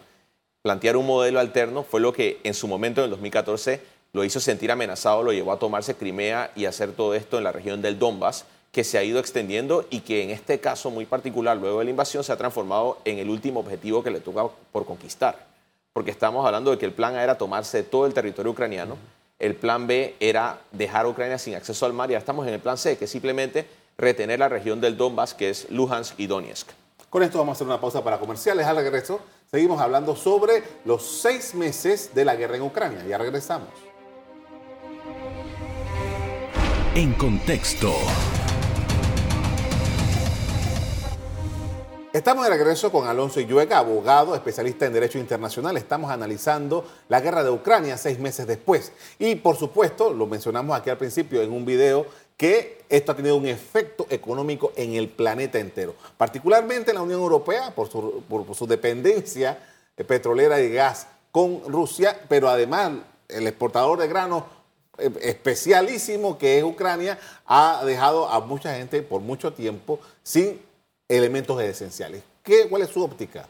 Plantear 0.61 0.97
un 0.97 1.05
modelo 1.05 1.39
alterno 1.39 1.83
fue 1.83 2.01
lo 2.01 2.11
que 2.13 2.39
en 2.43 2.53
su 2.53 2.67
momento, 2.67 3.01
en 3.01 3.05
el 3.05 3.11
2014, 3.11 3.81
lo 4.13 4.23
hizo 4.23 4.39
sentir 4.39 4.71
amenazado, 4.71 5.23
lo 5.23 5.31
llevó 5.31 5.51
a 5.51 5.59
tomarse 5.59 5.95
Crimea 5.95 6.51
y 6.55 6.65
hacer 6.65 6.91
todo 6.93 7.13
esto 7.13 7.37
en 7.37 7.43
la 7.43 7.51
región 7.51 7.81
del 7.81 7.99
Donbass, 7.99 8.45
que 8.71 8.83
se 8.83 8.97
ha 8.97 9.03
ido 9.03 9.19
extendiendo 9.19 9.85
y 9.89 10.01
que 10.01 10.23
en 10.23 10.29
este 10.29 10.59
caso 10.59 10.91
muy 10.91 11.05
particular, 11.05 11.57
luego 11.57 11.79
de 11.79 11.85
la 11.85 11.91
invasión, 11.91 12.23
se 12.23 12.31
ha 12.31 12.37
transformado 12.37 12.97
en 13.05 13.17
el 13.17 13.29
último 13.29 13.59
objetivo 13.59 14.03
que 14.03 14.11
le 14.11 14.19
toca 14.19 14.47
por 14.71 14.85
conquistar. 14.85 15.47
Porque 15.93 16.11
estamos 16.11 16.45
hablando 16.45 16.71
de 16.71 16.77
que 16.77 16.85
el 16.85 16.93
plan 16.93 17.15
A 17.15 17.23
era 17.23 17.37
tomarse 17.37 17.83
todo 17.83 18.05
el 18.05 18.13
territorio 18.13 18.51
ucraniano, 18.51 18.97
el 19.39 19.55
plan 19.55 19.87
B 19.87 20.15
era 20.19 20.59
dejar 20.71 21.07
Ucrania 21.07 21.37
sin 21.37 21.55
acceso 21.55 21.85
al 21.85 21.93
mar 21.93 22.09
y 22.09 22.13
ahora 22.13 22.19
estamos 22.19 22.45
en 22.45 22.53
el 22.53 22.59
plan 22.59 22.77
C, 22.77 22.97
que 22.97 23.05
es 23.05 23.11
simplemente 23.11 23.65
retener 23.97 24.39
la 24.39 24.49
región 24.49 24.81
del 24.81 24.97
Donbass, 24.97 25.33
que 25.33 25.49
es 25.49 25.69
Luhansk 25.69 26.19
y 26.19 26.27
Donetsk. 26.27 26.69
Con 27.09 27.23
esto 27.23 27.39
vamos 27.39 27.53
a 27.53 27.55
hacer 27.55 27.67
una 27.67 27.81
pausa 27.81 28.03
para 28.03 28.19
comerciales. 28.19 28.65
Al 28.67 28.75
regreso 28.75 29.19
seguimos 29.49 29.81
hablando 29.81 30.15
sobre 30.15 30.61
los 30.85 31.21
seis 31.21 31.55
meses 31.55 32.13
de 32.13 32.25
la 32.25 32.35
guerra 32.35 32.57
en 32.57 32.63
Ucrania. 32.63 33.03
Ya 33.07 33.17
regresamos. 33.17 33.88
En 36.95 37.13
contexto. 37.13 37.93
Estamos 42.11 42.45
de 42.45 42.49
regreso 42.49 42.91
con 42.91 43.07
Alonso 43.07 43.39
Illuega, 43.39 43.77
abogado, 43.77 44.33
especialista 44.33 44.87
en 44.87 44.93
Derecho 44.93 45.19
Internacional. 45.19 45.77
Estamos 45.77 46.09
analizando 46.09 46.83
la 47.07 47.21
guerra 47.21 47.43
de 47.43 47.51
Ucrania 47.51 47.95
seis 47.95 48.17
meses 48.17 48.47
después. 48.47 48.91
Y 49.19 49.35
por 49.35 49.55
supuesto, 49.55 50.11
lo 50.11 50.25
mencionamos 50.25 50.75
aquí 50.75 50.89
al 50.89 50.97
principio 50.97 51.43
en 51.43 51.51
un 51.51 51.63
video, 51.63 52.07
que 52.35 52.81
esto 52.89 53.11
ha 53.11 53.15
tenido 53.15 53.35
un 53.35 53.45
efecto 53.45 54.07
económico 54.09 54.73
en 54.75 54.95
el 54.95 55.09
planeta 55.09 55.59
entero, 55.59 55.93
particularmente 56.17 56.89
en 56.89 56.95
la 56.95 57.03
Unión 57.03 57.21
Europea 57.21 57.71
por 57.75 57.87
su, 57.87 58.23
por 58.27 58.55
su 58.55 58.65
dependencia 58.65 59.59
petrolera 59.95 60.59
y 60.59 60.71
gas 60.71 61.05
con 61.31 61.61
Rusia, 61.67 62.19
pero 62.27 62.49
además 62.49 62.93
el 63.27 63.45
exportador 63.45 63.99
de 63.99 64.07
granos 64.07 64.43
especialísimo 65.21 66.37
que 66.37 66.57
es 66.57 66.63
Ucrania 66.63 67.17
ha 67.45 67.83
dejado 67.85 68.29
a 68.29 68.39
mucha 68.39 68.75
gente 68.75 69.01
por 69.01 69.21
mucho 69.21 69.53
tiempo 69.53 69.99
sin 70.23 70.61
elementos 71.07 71.61
esenciales. 71.61 72.23
¿Qué, 72.43 72.67
¿Cuál 72.69 72.83
es 72.83 72.89
su 72.89 73.03
óptica? 73.03 73.47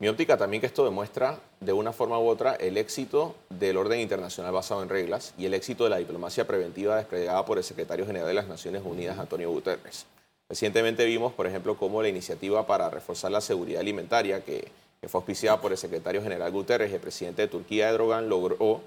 Mi 0.00 0.08
óptica 0.08 0.38
también 0.38 0.62
que 0.62 0.66
esto 0.66 0.82
demuestra 0.82 1.38
de 1.60 1.74
una 1.74 1.92
forma 1.92 2.18
u 2.18 2.26
otra 2.26 2.54
el 2.54 2.78
éxito 2.78 3.34
del 3.50 3.76
orden 3.76 4.00
internacional 4.00 4.50
basado 4.50 4.82
en 4.82 4.88
reglas 4.88 5.34
y 5.36 5.44
el 5.44 5.52
éxito 5.52 5.84
de 5.84 5.90
la 5.90 5.98
diplomacia 5.98 6.46
preventiva 6.46 6.96
desplegada 6.96 7.44
por 7.44 7.58
el 7.58 7.64
secretario 7.64 8.06
general 8.06 8.28
de 8.28 8.32
las 8.32 8.48
Naciones 8.48 8.80
Unidas, 8.82 9.18
Antonio 9.18 9.50
Guterres. 9.50 10.06
Recientemente 10.48 11.04
vimos, 11.04 11.34
por 11.34 11.46
ejemplo, 11.46 11.76
cómo 11.76 12.00
la 12.00 12.08
iniciativa 12.08 12.66
para 12.66 12.88
reforzar 12.88 13.30
la 13.30 13.42
seguridad 13.42 13.82
alimentaria, 13.82 14.42
que, 14.42 14.72
que 15.02 15.08
fue 15.08 15.18
auspiciada 15.18 15.60
por 15.60 15.70
el 15.70 15.76
secretario 15.76 16.22
general 16.22 16.50
Guterres 16.50 16.90
y 16.90 16.94
el 16.94 17.00
presidente 17.00 17.42
de 17.42 17.48
Turquía, 17.48 17.90
Erdogan, 17.90 18.30
logró 18.30 18.80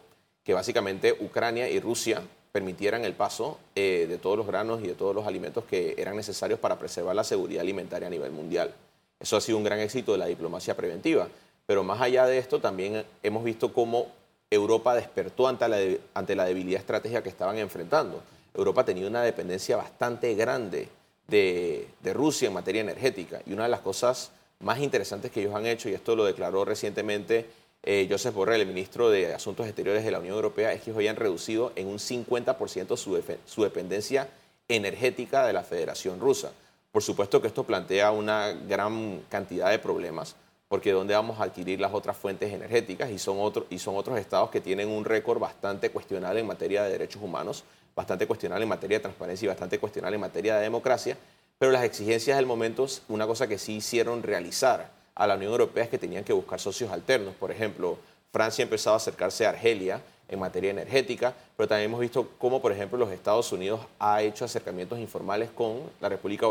que 0.43 0.53
básicamente 0.53 1.15
Ucrania 1.19 1.69
y 1.69 1.79
Rusia 1.79 2.21
permitieran 2.51 3.03
el 3.03 3.13
paso 3.13 3.57
eh, 3.75 4.05
de 4.07 4.17
todos 4.17 4.37
los 4.37 4.45
granos 4.45 4.81
y 4.83 4.87
de 4.87 4.93
todos 4.93 5.15
los 5.15 5.25
alimentos 5.25 5.63
que 5.65 5.95
eran 5.97 6.15
necesarios 6.15 6.59
para 6.59 6.77
preservar 6.77 7.15
la 7.15 7.23
seguridad 7.23 7.61
alimentaria 7.61 8.07
a 8.07 8.11
nivel 8.11 8.31
mundial. 8.31 8.73
Eso 9.19 9.37
ha 9.37 9.41
sido 9.41 9.57
un 9.57 9.63
gran 9.63 9.79
éxito 9.79 10.11
de 10.11 10.17
la 10.19 10.27
diplomacia 10.27 10.75
preventiva. 10.75 11.27
Pero 11.65 11.83
más 11.83 12.01
allá 12.01 12.25
de 12.25 12.37
esto, 12.37 12.59
también 12.59 13.05
hemos 13.23 13.43
visto 13.43 13.73
cómo 13.73 14.07
Europa 14.51 14.93
despertó 14.93 15.47
ante 15.47 15.67
la, 15.67 15.77
ante 16.13 16.35
la 16.35 16.45
debilidad 16.45 16.81
estratégica 16.81 17.23
que 17.23 17.29
estaban 17.29 17.57
enfrentando. 17.57 18.21
Europa 18.53 18.83
tenía 18.83 19.07
una 19.07 19.23
dependencia 19.23 19.77
bastante 19.77 20.35
grande 20.35 20.89
de, 21.27 21.87
de 22.01 22.13
Rusia 22.13 22.49
en 22.49 22.53
materia 22.53 22.81
energética. 22.81 23.41
Y 23.47 23.53
una 23.53 23.63
de 23.63 23.69
las 23.69 23.79
cosas 23.79 24.31
más 24.59 24.79
interesantes 24.79 25.31
que 25.31 25.41
ellos 25.41 25.55
han 25.55 25.65
hecho, 25.65 25.89
y 25.89 25.93
esto 25.93 26.15
lo 26.15 26.25
declaró 26.25 26.65
recientemente 26.65 27.47
eh, 27.85 28.07
Joseph 28.09 28.33
Borrell, 28.33 28.61
el 28.61 28.67
ministro 28.67 29.09
de 29.09 29.33
Asuntos 29.33 29.65
Exteriores 29.67 30.05
de 30.05 30.11
la 30.11 30.19
Unión 30.19 30.35
Europea, 30.35 30.71
es 30.71 30.81
que 30.81 30.91
ellos 30.91 31.01
hayan 31.01 31.17
reducido 31.17 31.73
en 31.75 31.87
un 31.87 31.97
50% 31.97 32.95
su, 32.95 33.61
dependencia 33.61 34.29
energética 34.69 35.45
de 35.45 35.51
la 35.51 35.63
Federación 35.63 36.21
Rusa. 36.21 36.51
Por 36.93 37.03
supuesto 37.03 37.41
que 37.41 37.47
esto 37.47 37.65
plantea 37.65 38.11
una 38.11 38.53
gran 38.53 39.21
cantidad 39.27 39.69
de 39.69 39.79
problemas, 39.79 40.37
porque 40.69 40.93
¿dónde 40.93 41.13
vamos 41.13 41.41
a 41.41 41.43
adquirir 41.43 41.81
las 41.81 41.93
otras 41.93 42.15
fuentes 42.15 42.53
energéticas? 42.53 43.11
Y 43.11 43.19
son, 43.19 43.37
otro, 43.41 43.65
y 43.69 43.79
son 43.79 43.97
otros 43.97 44.17
estados 44.17 44.49
que 44.49 44.61
tienen 44.61 44.87
un 44.87 45.03
récord 45.03 45.39
bastante 45.39 45.89
cuestionable 45.89 46.39
en 46.39 46.47
materia 46.47 46.83
de 46.83 46.91
derechos 46.91 47.21
humanos, 47.21 47.65
bastante 47.93 48.25
cuestionable 48.27 48.63
en 48.63 48.69
materia 48.69 48.99
de 48.99 49.01
transparencia 49.01 49.45
y 49.45 49.49
bastante 49.49 49.77
cuestionable 49.77 50.15
en 50.15 50.21
materia 50.21 50.55
de 50.55 50.61
democracia, 50.61 51.17
pero 51.59 51.71
las 51.71 51.83
exigencias 51.83 52.37
del 52.37 52.45
momento, 52.45 52.87
una 53.09 53.27
cosa 53.27 53.47
que 53.47 53.57
sí 53.57 53.75
hicieron 53.75 54.23
realizar 54.23 55.02
a 55.15 55.27
la 55.27 55.35
Unión 55.35 55.51
Europea 55.51 55.83
es 55.83 55.89
que 55.89 55.97
tenían 55.97 56.23
que 56.23 56.33
buscar 56.33 56.59
socios 56.59 56.91
alternos. 56.91 57.35
Por 57.35 57.51
ejemplo, 57.51 57.97
Francia 58.31 58.63
ha 58.63 58.65
empezado 58.65 58.95
a 58.95 58.97
acercarse 58.97 59.45
a 59.45 59.49
Argelia 59.49 60.01
en 60.27 60.39
materia 60.39 60.71
energética, 60.71 61.33
pero 61.55 61.67
también 61.67 61.89
hemos 61.89 61.99
visto 61.99 62.29
cómo, 62.39 62.61
por 62.61 62.71
ejemplo, 62.71 62.97
los 62.97 63.11
Estados 63.11 63.51
Unidos 63.51 63.81
ha 63.99 64.21
hecho 64.21 64.45
acercamientos 64.45 64.97
informales 64.99 65.51
con 65.51 65.81
la 66.01 66.09
República 66.09 66.47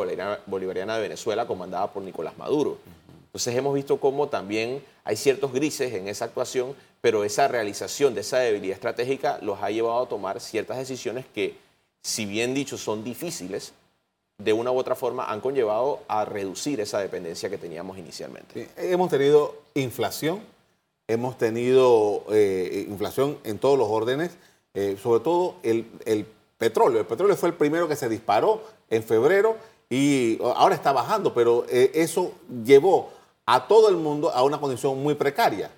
Bolivariana 0.47 0.97
de 0.97 1.03
Venezuela, 1.03 1.47
comandada 1.47 1.93
por 1.93 2.03
Nicolás 2.03 2.37
Maduro. 2.39 2.79
Entonces 3.27 3.57
hemos 3.57 3.75
visto 3.75 3.99
cómo 3.99 4.29
también 4.29 4.85
hay 5.05 5.17
ciertos 5.17 5.53
grises 5.53 5.93
en 5.95 6.07
esa 6.07 6.27
actuación, 6.27 6.77
pero 7.01 7.25
esa 7.25 7.49
realización 7.49 8.15
de 8.15 8.21
esa 8.21 8.39
debilidad 8.39 8.75
estratégica 8.75 9.39
los 9.43 9.61
ha 9.63 9.71
llevado 9.71 10.03
a 10.03 10.09
tomar 10.09 10.39
ciertas 10.39 10.77
decisiones 10.77 11.25
que, 11.35 11.57
si 12.03 12.27
bien 12.27 12.55
dicho, 12.55 12.77
son 12.77 13.03
difíciles, 13.03 13.73
de 14.43 14.53
una 14.53 14.71
u 14.71 14.79
otra 14.79 14.95
forma 14.95 15.25
han 15.25 15.41
conllevado 15.41 16.01
a 16.09 16.25
reducir 16.25 16.81
esa 16.81 16.99
dependencia 16.99 17.49
que 17.49 17.59
teníamos 17.59 17.99
inicialmente. 17.99 18.69
Hemos 18.77 19.11
tenido 19.11 19.55
inflación, 19.75 20.41
hemos 21.07 21.39
tenido 21.39 22.25
eh, 22.31 22.87
inflación 22.89 23.39
en 23.45 23.59
todos 23.59 23.79
los 23.79 23.89
órdenes, 23.89 24.33
eh, 24.75 24.97
sobre 25.03 25.21
todo 25.21 25.57
el, 25.63 25.85
petróleo. 26.59 27.01
El 27.01 27.07
petróleo 27.07 27.37
fue 27.37 27.51
el 27.51 27.55
primero 27.55 27.89
que 27.89 27.97
se 27.97 28.09
disparó 28.09 28.63
en 28.89 29.03
febrero 29.03 29.57
y 29.91 30.39
ahora 30.43 30.75
está 30.75 30.93
bajando, 30.93 31.35
pero 31.35 31.67
eh, 31.69 31.91
eso 31.95 32.33
llevó 32.65 33.11
a 33.47 33.67
todo 33.67 33.89
el 33.89 33.97
mundo 33.97 34.31
a 34.31 34.43
una 34.43 34.59
condición 34.61 35.03
muy 35.03 35.15
precaria. 35.15 35.71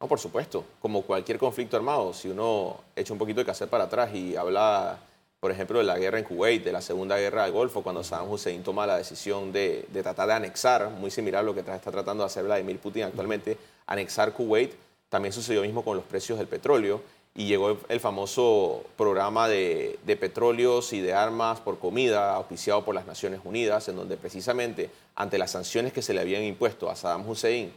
No, 0.00 0.08
por 0.08 0.18
supuesto, 0.18 0.64
como 0.80 1.02
cualquier 1.02 1.38
conflicto 1.38 1.76
armado, 1.76 2.12
si 2.12 2.28
uno 2.28 2.78
echa 2.96 3.12
un 3.12 3.18
poquito 3.18 3.40
de 3.40 3.46
cacer 3.46 3.68
para 3.68 3.84
atrás 3.84 4.12
y 4.12 4.36
habla 4.36 4.98
por 5.44 5.50
ejemplo, 5.50 5.76
de 5.78 5.84
la 5.84 5.98
guerra 5.98 6.18
en 6.18 6.24
Kuwait, 6.24 6.64
de 6.64 6.72
la 6.72 6.80
Segunda 6.80 7.18
Guerra 7.18 7.42
del 7.42 7.52
Golfo, 7.52 7.82
cuando 7.82 8.02
Saddam 8.02 8.30
Hussein 8.30 8.62
toma 8.62 8.86
la 8.86 8.96
decisión 8.96 9.52
de, 9.52 9.86
tratar 9.92 10.26
de 10.26 10.32
anexar, 10.32 10.88
muy 10.88 11.10
similar 11.10 11.40
a 11.40 11.42
lo 11.42 11.52
que 11.52 11.60
está 11.60 11.78
tratando 11.78 12.22
de 12.22 12.28
hacer 12.28 12.44
Vladimir 12.44 12.78
Putin 12.78 13.02
actualmente, 13.02 13.58
anexar 13.86 14.32
Kuwait, 14.32 14.72
también 15.10 15.34
sucedió 15.34 15.60
mismo 15.60 15.84
con 15.84 15.98
los 15.98 16.06
precios 16.06 16.38
del 16.38 16.46
petróleo 16.46 17.02
y 17.34 17.44
llegó 17.44 17.76
el 17.90 18.00
famoso 18.00 18.84
programa 18.96 19.46
de, 19.46 19.98
de, 20.06 20.16
petróleos 20.16 20.94
y 20.94 21.02
de 21.02 21.12
armas 21.12 21.60
por 21.60 21.78
comida 21.78 22.34
auspiciado 22.36 22.82
por 22.82 22.94
las 22.94 23.04
Naciones 23.04 23.40
Unidas, 23.44 23.86
en 23.88 23.96
donde 23.96 24.16
precisamente 24.16 24.88
ante 25.14 25.36
las 25.36 25.50
sanciones 25.50 25.92
que 25.92 26.00
se 26.00 26.14
le 26.14 26.22
habían 26.22 26.42
impuesto 26.42 26.88
a 26.88 26.96
Saddam 26.96 27.28
Hussein 27.28 27.70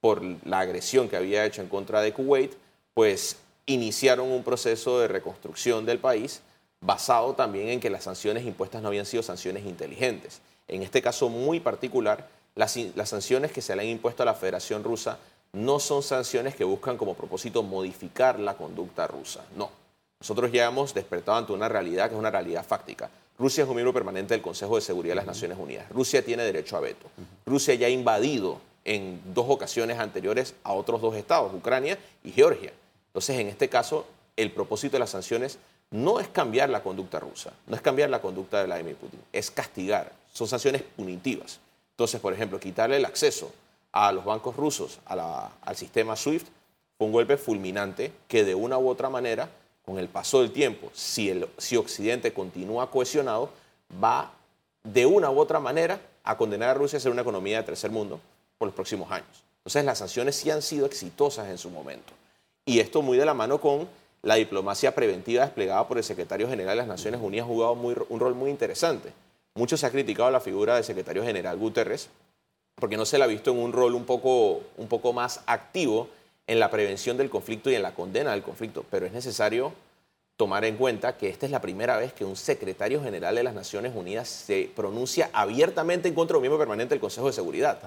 por 0.00 0.22
la 0.44 0.58
agresión 0.58 1.08
que 1.08 1.18
había 1.18 1.44
hecho 1.44 1.62
en 1.62 1.68
contra 1.68 2.00
de 2.00 2.12
Kuwait, 2.12 2.54
pues 2.94 3.36
iniciaron 3.66 4.28
un 4.32 4.42
proceso 4.42 4.98
de 4.98 5.06
reconstrucción 5.06 5.86
del 5.86 6.00
país 6.00 6.42
basado 6.82 7.34
también 7.34 7.68
en 7.68 7.80
que 7.80 7.88
las 7.88 8.04
sanciones 8.04 8.44
impuestas 8.44 8.82
no 8.82 8.88
habían 8.88 9.06
sido 9.06 9.22
sanciones 9.22 9.64
inteligentes. 9.64 10.40
En 10.68 10.82
este 10.82 11.00
caso 11.00 11.28
muy 11.28 11.60
particular, 11.60 12.28
las, 12.54 12.76
sanciones 13.04 13.52
que 13.52 13.62
se 13.62 13.74
le 13.74 13.82
han 13.82 13.88
impuesto 13.88 14.22
a 14.22 14.26
la 14.26 14.34
Federación 14.34 14.84
Rusa 14.84 15.18
no 15.52 15.78
son 15.78 16.02
sanciones 16.02 16.54
que 16.54 16.64
buscan 16.64 16.96
como 16.96 17.14
propósito 17.14 17.62
modificar 17.62 18.38
la 18.38 18.54
conducta 18.54 19.06
rusa, 19.06 19.44
no. 19.56 19.70
Nosotros 20.20 20.52
ya 20.52 20.66
hemos 20.66 20.94
despertado 20.94 21.38
ante 21.38 21.52
una 21.52 21.68
realidad 21.68 22.08
que 22.08 22.14
es 22.14 22.18
una 22.18 22.30
realidad 22.30 22.64
fáctica. 22.64 23.10
Rusia 23.38 23.64
es 23.64 23.68
un 23.68 23.74
miembro 23.74 23.92
permanente 23.92 24.34
del 24.34 24.42
Consejo 24.42 24.76
de 24.76 24.82
Seguridad 24.82 25.12
de 25.12 25.16
las 25.16 25.26
Naciones 25.26 25.58
Unidas. 25.58 25.88
Rusia 25.90 26.24
tiene 26.24 26.44
derecho 26.44 26.76
a 26.76 26.80
veto. 26.80 27.08
Rusia 27.44 27.74
ya 27.74 27.88
ha 27.88 27.90
invadido 27.90 28.60
en 28.84 29.20
dos 29.34 29.46
ocasiones 29.48 29.98
anteriores 29.98 30.54
a 30.62 30.72
otros 30.72 31.00
dos 31.00 31.16
estados, 31.16 31.52
Ucrania 31.52 31.98
y 32.22 32.30
Georgia. 32.30 32.72
Entonces, 33.08 33.38
en 33.38 33.48
este 33.48 33.68
caso, 33.68 34.06
el 34.36 34.52
propósito 34.52 34.92
de 34.92 35.00
las 35.00 35.10
sanciones 35.10 35.58
no 35.92 36.18
es 36.18 36.28
cambiar 36.28 36.70
la 36.70 36.82
conducta 36.82 37.20
rusa, 37.20 37.52
no 37.66 37.76
es 37.76 37.82
cambiar 37.82 38.10
la 38.10 38.20
conducta 38.20 38.58
de 38.58 38.64
Vladimir 38.64 38.96
Putin, 38.96 39.20
es 39.32 39.50
castigar, 39.50 40.10
son 40.32 40.48
sanciones 40.48 40.82
punitivas. 40.82 41.60
Entonces, 41.90 42.20
por 42.20 42.32
ejemplo, 42.32 42.58
quitarle 42.58 42.96
el 42.96 43.04
acceso 43.04 43.52
a 43.92 44.10
los 44.10 44.24
bancos 44.24 44.56
rusos 44.56 44.98
al 45.04 45.76
sistema 45.76 46.16
SWIFT 46.16 46.46
fue 46.96 47.06
un 47.06 47.12
golpe 47.12 47.36
fulminante 47.36 48.10
que 48.26 48.42
de 48.42 48.54
una 48.54 48.78
u 48.78 48.88
otra 48.88 49.10
manera, 49.10 49.50
con 49.84 49.98
el 49.98 50.08
paso 50.08 50.40
del 50.40 50.50
tiempo, 50.50 50.90
si, 50.94 51.28
el, 51.28 51.46
si 51.58 51.76
Occidente 51.76 52.32
continúa 52.32 52.90
cohesionado, 52.90 53.50
va 54.02 54.32
de 54.82 55.04
una 55.04 55.30
u 55.30 55.38
otra 55.38 55.60
manera 55.60 56.00
a 56.24 56.36
condenar 56.36 56.70
a 56.70 56.74
Rusia 56.74 56.96
a 56.96 57.00
ser 57.00 57.12
una 57.12 57.22
economía 57.22 57.58
de 57.58 57.64
tercer 57.64 57.90
mundo 57.90 58.18
por 58.56 58.66
los 58.66 58.74
próximos 58.74 59.10
años. 59.10 59.42
Entonces, 59.58 59.84
las 59.84 59.98
sanciones 59.98 60.36
sí 60.36 60.50
han 60.50 60.62
sido 60.62 60.86
exitosas 60.86 61.48
en 61.48 61.58
su 61.58 61.68
momento. 61.68 62.12
Y 62.64 62.80
esto 62.80 63.02
muy 63.02 63.18
de 63.18 63.26
la 63.26 63.34
mano 63.34 63.60
con 63.60 63.88
la 64.22 64.36
diplomacia 64.36 64.94
preventiva 64.94 65.44
desplegada 65.44 65.86
por 65.86 65.98
el 65.98 66.04
secretario 66.04 66.48
general 66.48 66.76
de 66.76 66.82
las 66.82 66.86
Naciones 66.86 67.20
Unidas 67.20 67.44
ha 67.44 67.48
jugado 67.48 67.72
un 67.72 68.20
rol 68.20 68.34
muy 68.34 68.50
interesante. 68.50 69.12
Mucho 69.54 69.76
se 69.76 69.84
ha 69.84 69.90
criticado 69.90 70.30
la 70.30 70.40
figura 70.40 70.76
del 70.76 70.84
secretario 70.84 71.24
general 71.24 71.58
Guterres 71.58 72.08
porque 72.76 72.96
no 72.96 73.04
se 73.04 73.18
le 73.18 73.24
ha 73.24 73.26
visto 73.26 73.50
en 73.50 73.58
un 73.58 73.72
rol 73.72 73.94
un 73.94 74.04
poco, 74.04 74.62
un 74.76 74.88
poco 74.88 75.12
más 75.12 75.42
activo 75.46 76.08
en 76.46 76.58
la 76.58 76.70
prevención 76.70 77.16
del 77.16 77.30
conflicto 77.30 77.70
y 77.70 77.74
en 77.74 77.82
la 77.82 77.94
condena 77.94 78.32
del 78.32 78.42
conflicto, 78.42 78.84
pero 78.90 79.06
es 79.06 79.12
necesario 79.12 79.72
tomar 80.36 80.64
en 80.64 80.76
cuenta 80.76 81.16
que 81.16 81.28
esta 81.28 81.46
es 81.46 81.52
la 81.52 81.60
primera 81.60 81.96
vez 81.96 82.12
que 82.12 82.24
un 82.24 82.36
secretario 82.36 83.02
general 83.02 83.34
de 83.34 83.42
las 83.42 83.54
Naciones 83.54 83.92
Unidas 83.94 84.28
se 84.28 84.70
pronuncia 84.74 85.30
abiertamente 85.32 86.08
en 86.08 86.14
contra 86.14 86.34
de 86.34 86.38
un 86.38 86.42
miembro 86.42 86.58
permanente 86.58 86.94
del 86.94 87.00
Consejo 87.00 87.26
de 87.26 87.32
Seguridad. 87.32 87.78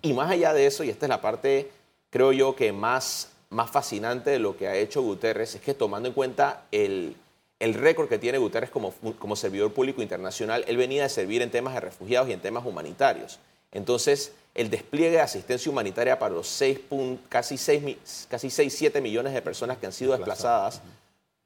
Y 0.00 0.12
más 0.12 0.30
allá 0.30 0.54
de 0.54 0.66
eso, 0.66 0.84
y 0.84 0.90
esta 0.90 1.06
es 1.06 1.10
la 1.10 1.20
parte, 1.20 1.70
creo 2.08 2.32
yo, 2.32 2.56
que 2.56 2.72
más 2.72 3.30
más 3.52 3.70
fascinante 3.70 4.30
de 4.30 4.38
lo 4.38 4.56
que 4.56 4.66
ha 4.66 4.74
hecho 4.74 5.02
Guterres 5.02 5.54
es 5.54 5.60
que 5.60 5.74
tomando 5.74 6.08
en 6.08 6.14
cuenta 6.14 6.64
el, 6.72 7.14
récord 7.60 8.08
que 8.08 8.18
tiene 8.18 8.38
Guterres 8.38 8.70
como, 8.70 8.92
como 9.18 9.36
servidor 9.36 9.72
público 9.72 10.02
internacional, 10.02 10.64
él 10.66 10.76
venía 10.76 11.04
de 11.04 11.08
servir 11.08 11.42
en 11.42 11.50
temas 11.50 11.74
de 11.74 11.80
refugiados 11.80 12.28
y 12.28 12.32
en 12.32 12.40
temas 12.40 12.64
humanitarios. 12.64 13.38
Entonces, 13.70 14.32
el 14.54 14.68
despliegue 14.68 15.12
de 15.12 15.20
asistencia 15.20 15.70
humanitaria 15.70 16.18
para 16.18 16.34
los 16.34 16.48
seis, 16.48 16.80
casi 17.28 17.56
6, 17.56 18.26
casi 18.28 18.50
6, 18.50 18.74
7 18.74 19.00
millones 19.00 19.32
de 19.32 19.42
personas 19.42 19.78
que 19.78 19.86
han 19.86 19.92
sido 19.92 20.12
desplazadas 20.12 20.82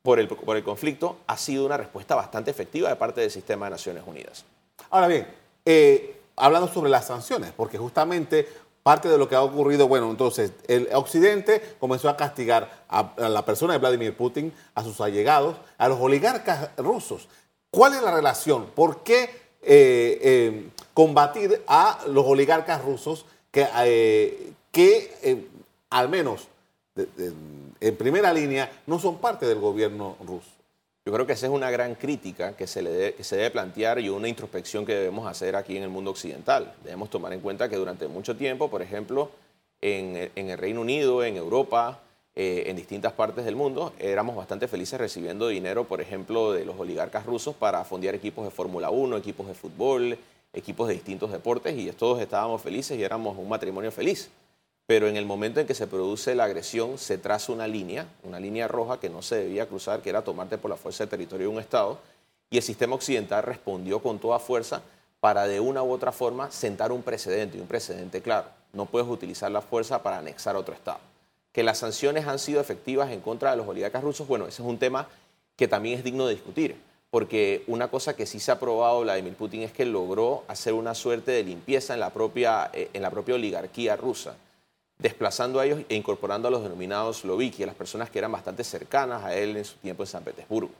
por 0.02 0.18
el, 0.18 0.28
por 0.28 0.56
el 0.56 0.64
conflicto 0.64 1.18
ha 1.26 1.36
sido 1.36 1.66
una 1.66 1.76
respuesta 1.76 2.14
bastante 2.14 2.50
efectiva 2.50 2.88
de 2.88 2.96
parte 2.96 3.20
del 3.20 3.30
sistema 3.30 3.66
de 3.66 3.70
Naciones 3.70 4.02
Unidas. 4.06 4.44
Ahora 4.90 5.08
bien, 5.08 5.26
eh, 5.64 6.20
hablando 6.36 6.68
sobre 6.72 6.90
las 6.90 7.06
sanciones, 7.06 7.52
porque 7.56 7.78
justamente 7.78 8.48
parte 8.86 9.08
de 9.08 9.18
lo 9.18 9.28
que 9.28 9.34
ha 9.34 9.42
ocurrido, 9.42 9.88
bueno, 9.88 10.08
entonces 10.12 10.52
el 10.68 10.88
Occidente 10.94 11.60
comenzó 11.80 12.08
a 12.08 12.16
castigar 12.16 12.84
a, 12.88 13.14
la 13.28 13.44
persona 13.44 13.72
de 13.72 13.80
Vladimir 13.80 14.16
Putin, 14.16 14.52
a 14.76 14.84
sus 14.84 15.00
allegados, 15.00 15.56
a 15.76 15.88
los 15.88 15.98
oligarcas 15.98 16.70
rusos. 16.76 17.26
¿Cuál 17.68 17.94
es 17.94 18.02
la 18.02 18.14
relación? 18.14 18.66
¿Por 18.76 19.02
qué 19.02 19.24
eh, 19.60 20.20
eh, 20.22 20.70
combatir 20.94 21.64
a 21.66 21.98
los 22.06 22.24
oligarcas 22.26 22.84
rusos 22.84 23.26
que, 23.50 23.66
eh, 23.78 24.52
que 24.70 25.48
al 25.90 26.08
menos 26.08 26.46
en 26.94 27.96
primera 27.96 28.32
línea 28.32 28.70
no 28.86 29.00
son 29.00 29.18
parte 29.18 29.46
del 29.46 29.58
gobierno 29.58 30.14
ruso? 30.24 30.55
Yo 31.06 31.12
creo 31.12 31.24
que 31.24 31.34
esa 31.34 31.46
es 31.46 31.52
una 31.52 31.70
gran 31.70 31.94
crítica 31.94 32.56
que 32.56 32.66
se, 32.66 32.82
le 32.82 32.90
debe 32.90 33.50
plantear 33.52 34.00
y 34.00 34.08
una 34.08 34.26
introspección 34.26 34.84
que 34.84 34.92
debemos 34.92 35.28
hacer 35.28 35.54
aquí 35.54 35.76
en 35.76 35.84
el 35.84 35.88
mundo 35.88 36.10
occidental. 36.10 36.74
Debemos 36.82 37.10
tomar 37.10 37.32
en 37.32 37.38
cuenta 37.38 37.68
que 37.68 37.76
durante 37.76 38.08
mucho 38.08 38.36
tiempo, 38.36 38.68
por 38.68 38.82
ejemplo, 38.82 39.30
en, 39.80 40.32
el 40.34 40.58
Reino 40.58 40.80
Unido, 40.80 41.22
en 41.22 41.36
Europa, 41.36 42.00
eh, 42.34 42.64
en 42.66 42.74
distintas 42.74 43.12
partes 43.12 43.44
del 43.44 43.54
mundo, 43.54 43.92
éramos 44.00 44.34
bastante 44.34 44.66
felices 44.66 44.98
recibiendo 44.98 45.46
dinero, 45.46 45.84
por 45.84 46.00
ejemplo, 46.00 46.52
de 46.52 46.64
los 46.64 46.76
oligarcas 46.76 47.24
rusos 47.24 47.54
para 47.54 47.84
fondear 47.84 48.16
equipos 48.16 48.44
de 48.44 48.50
Fórmula 48.50 48.90
1, 48.90 49.16
equipos 49.16 49.46
de 49.46 49.54
fútbol, 49.54 50.18
equipos 50.52 50.88
de 50.88 50.94
distintos 50.94 51.30
deportes 51.30 51.78
y 51.78 51.88
todos 51.92 52.20
estábamos 52.20 52.62
felices 52.62 52.98
y 52.98 53.04
éramos 53.04 53.38
un 53.38 53.48
matrimonio 53.48 53.92
feliz 53.92 54.28
pero 54.86 55.08
en 55.08 55.16
el 55.16 55.26
momento 55.26 55.60
en 55.60 55.66
que 55.66 55.74
se 55.74 55.88
produce 55.88 56.34
la 56.34 56.44
agresión 56.44 56.96
se 56.96 57.18
traza 57.18 57.52
una 57.52 57.66
línea, 57.66 58.06
una 58.22 58.38
línea 58.38 58.68
roja 58.68 59.00
que 59.00 59.10
no 59.10 59.20
se 59.20 59.36
debía 59.36 59.66
cruzar, 59.66 60.00
que 60.00 60.10
era 60.10 60.22
tomarte 60.22 60.58
por 60.58 60.70
la 60.70 60.76
fuerza 60.76 61.04
de 61.04 61.10
territorio 61.10 61.48
de 61.48 61.54
un 61.54 61.60
Estado, 61.60 61.98
y 62.50 62.56
el 62.58 62.62
sistema 62.62 62.94
occidental 62.94 63.42
respondió 63.42 64.00
con 64.00 64.20
toda 64.20 64.38
fuerza 64.38 64.82
para 65.18 65.48
de 65.48 65.58
una 65.58 65.82
u 65.82 65.90
otra 65.90 66.12
forma 66.12 66.52
sentar 66.52 66.92
un 66.92 67.02
precedente, 67.02 67.58
y 67.58 67.60
un 67.60 67.66
precedente 67.66 68.22
claro. 68.22 68.46
No 68.72 68.86
puedes 68.86 69.08
utilizar 69.08 69.50
la 69.50 69.60
fuerza 69.60 70.02
para 70.04 70.18
anexar 70.18 70.54
otro 70.54 70.74
Estado. 70.74 71.00
Que 71.52 71.64
las 71.64 71.78
sanciones 71.78 72.26
han 72.28 72.38
sido 72.38 72.60
efectivas 72.60 73.10
en 73.10 73.20
contra 73.20 73.50
de 73.50 73.56
los 73.56 73.66
oligarcas 73.66 74.04
rusos, 74.04 74.28
bueno, 74.28 74.46
ese 74.46 74.62
es 74.62 74.68
un 74.68 74.78
tema 74.78 75.08
que 75.56 75.66
también 75.66 75.98
es 75.98 76.04
digno 76.04 76.26
de 76.26 76.34
discutir, 76.34 76.76
porque 77.10 77.64
una 77.66 77.88
cosa 77.88 78.14
que 78.14 78.26
sí 78.26 78.38
se 78.38 78.52
ha 78.52 78.60
probado 78.60 79.00
Vladimir 79.00 79.34
Putin 79.34 79.62
es 79.62 79.72
que 79.72 79.84
logró 79.84 80.44
hacer 80.46 80.74
una 80.74 80.94
suerte 80.94 81.32
de 81.32 81.42
limpieza 81.42 81.94
en 81.94 82.00
la 82.00 82.10
propia, 82.10 82.70
eh, 82.72 82.90
en 82.92 83.02
la 83.02 83.10
propia 83.10 83.34
oligarquía 83.34 83.96
rusa 83.96 84.36
desplazando 84.98 85.60
a 85.60 85.66
ellos 85.66 85.80
e 85.88 85.94
incorporando 85.94 86.48
a 86.48 86.50
los 86.50 86.62
denominados 86.62 87.24
Loviki, 87.24 87.62
a 87.62 87.66
las 87.66 87.74
personas 87.74 88.10
que 88.10 88.18
eran 88.18 88.32
bastante 88.32 88.64
cercanas 88.64 89.24
a 89.24 89.34
él 89.34 89.56
en 89.56 89.64
su 89.64 89.76
tiempo 89.76 90.02
en 90.02 90.06
San 90.06 90.24
Petersburgo. 90.24 90.72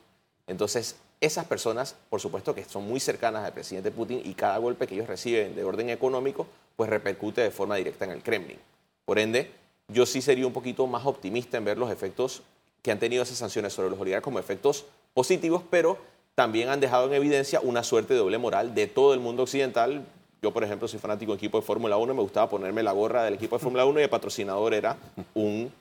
Entonces, 0.46 0.96
esas 1.20 1.46
personas, 1.46 1.96
por 2.10 2.20
supuesto 2.20 2.54
que 2.54 2.64
son 2.64 2.86
muy 2.86 3.00
cercanas 3.00 3.44
al 3.44 3.52
presidente 3.52 3.90
Putin 3.90 4.20
y 4.24 4.34
cada 4.34 4.58
golpe 4.58 4.86
que 4.86 4.94
ellos 4.94 5.06
reciben 5.06 5.54
de 5.54 5.64
orden 5.64 5.90
económico, 5.90 6.46
pues 6.76 6.90
repercute 6.90 7.40
de 7.40 7.50
forma 7.50 7.76
directa 7.76 8.04
en 8.04 8.10
el 8.12 8.22
Kremlin. 8.22 8.58
Por 9.04 9.18
ende, 9.18 9.50
yo 9.88 10.04
sí 10.04 10.20
sería 10.20 10.46
un 10.46 10.52
poquito 10.52 10.86
más 10.86 11.06
optimista 11.06 11.56
en 11.56 11.64
ver 11.64 11.78
los 11.78 11.90
efectos 11.90 12.42
que 12.82 12.90
han 12.90 12.98
tenido 12.98 13.22
esas 13.22 13.38
sanciones 13.38 13.72
sobre 13.72 13.90
los 13.90 13.98
oligarcas 13.98 14.24
como 14.24 14.38
efectos 14.38 14.84
positivos, 15.14 15.62
pero 15.70 15.98
también 16.34 16.68
han 16.68 16.80
dejado 16.80 17.06
en 17.06 17.14
evidencia 17.14 17.60
una 17.60 17.82
suerte 17.82 18.14
de 18.14 18.20
doble 18.20 18.38
moral 18.38 18.74
de 18.74 18.86
todo 18.86 19.14
el 19.14 19.20
mundo 19.20 19.44
occidental. 19.44 20.04
Yo, 20.42 20.52
por 20.52 20.62
ejemplo, 20.64 20.86
soy 20.86 20.98
fanático 20.98 21.32
del 21.32 21.38
equipo 21.38 21.58
de 21.58 21.66
Fórmula 21.66 21.96
1 21.96 22.12
y 22.12 22.16
me 22.16 22.22
gustaba 22.22 22.48
ponerme 22.48 22.82
la 22.82 22.92
gorra 22.92 23.24
del 23.24 23.34
equipo 23.34 23.56
de 23.56 23.62
Fórmula 23.62 23.84
1 23.86 24.00
y 24.00 24.02
el 24.02 24.10
patrocinador 24.10 24.74
era 24.74 24.96
un, 25.34 25.72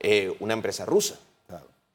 eh, 0.00 0.36
una 0.40 0.54
empresa 0.54 0.84
rusa. 0.84 1.18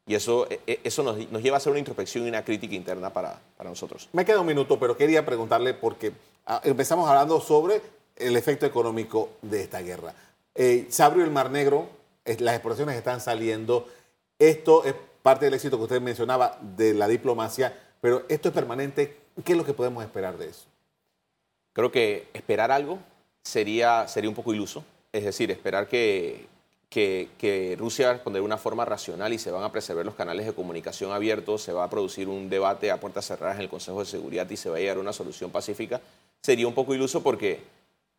Y 0.08 0.16
eso, 0.16 0.48
e, 0.50 0.60
e, 0.66 0.80
eso 0.84 1.04
nos, 1.04 1.18
lleva 1.18 1.56
a 1.56 1.58
hacer 1.58 1.72
una 1.72 1.80
introspección 1.80 2.26
y 2.26 2.30
una 2.30 2.44
crítica 2.44 2.76
interna 2.76 3.14
para, 3.14 3.40
para 3.56 3.70
nosotros. 3.70 4.10
Me 4.14 4.26
queda 4.26 4.42
un 4.42 4.48
minuto, 4.48 4.80
pero 4.80 4.98
quería 4.98 5.26
preguntarle 5.26 5.74
porque 5.74 6.12
ah, 6.48 6.60
empezamos 6.64 7.08
hablando 7.08 7.40
sobre 7.40 7.82
el 8.16 8.36
efecto 8.36 8.66
económico 8.66 9.30
de 9.42 9.62
esta 9.62 9.82
guerra. 9.82 10.14
Eh, 10.56 10.88
se 10.90 11.04
abrió 11.04 11.24
el 11.24 11.32
Mar 11.32 11.50
Negro, 11.52 11.88
las 12.26 12.56
exploraciones 12.56 12.96
están 12.96 13.22
saliendo. 13.22 13.88
Esto 14.38 14.84
es 14.84 14.96
parte 15.22 15.46
del 15.46 15.54
éxito 15.54 15.78
que 15.78 15.84
usted 15.84 16.02
mencionaba 16.02 16.58
de 16.62 16.94
la 16.94 17.08
diplomacia, 17.08 17.74
pero 18.02 18.24
esto 18.28 18.50
es 18.50 18.54
permanente. 18.54 19.18
¿Qué 19.46 19.54
es 19.54 19.58
lo 19.58 19.66
que 19.66 19.74
podemos 19.74 20.04
esperar 20.04 20.38
de 20.38 20.50
eso? 20.50 20.66
Creo 21.74 21.92
que 21.92 22.28
esperar 22.34 22.72
algo 22.72 23.00
sería, 23.44 24.08
sería 24.08 24.30
un 24.30 24.36
poco 24.36 24.54
iluso. 24.54 24.84
Es 25.12 25.24
decir, 25.26 25.52
esperar 25.52 25.88
que, 25.88 26.48
que, 26.90 27.76
Rusia 27.78 28.06
va 28.06 28.12
a 28.12 28.14
responder 28.16 28.42
de 28.42 28.46
una 28.46 28.58
forma 28.58 28.86
racional 28.86 29.34
y 29.34 29.40
se 29.40 29.52
van 29.52 29.64
a 29.64 29.72
preservar 29.72 30.06
los 30.06 30.16
canales 30.16 30.46
de 30.46 30.54
comunicación 30.54 31.12
abiertos, 31.12 31.62
se 31.62 31.72
va 31.72 31.86
a 31.86 31.90
producir 31.90 32.28
un 32.28 32.50
debate 32.50 32.92
a 32.92 33.00
puertas 33.00 33.26
cerradas 33.26 33.56
en 33.56 33.64
el 33.64 33.70
Consejo 33.70 34.00
de 34.00 34.06
Seguridad 34.06 34.50
y 34.50 34.58
se 34.58 34.70
va 34.70 34.78
a 34.78 34.80
llegar 34.80 34.98
a 34.98 35.00
una 35.02 35.14
solución 35.14 35.52
pacífica, 35.52 36.02
sería 36.42 36.68
un 36.68 36.74
poco 36.74 36.94
iluso 36.94 37.24
porque 37.24 37.62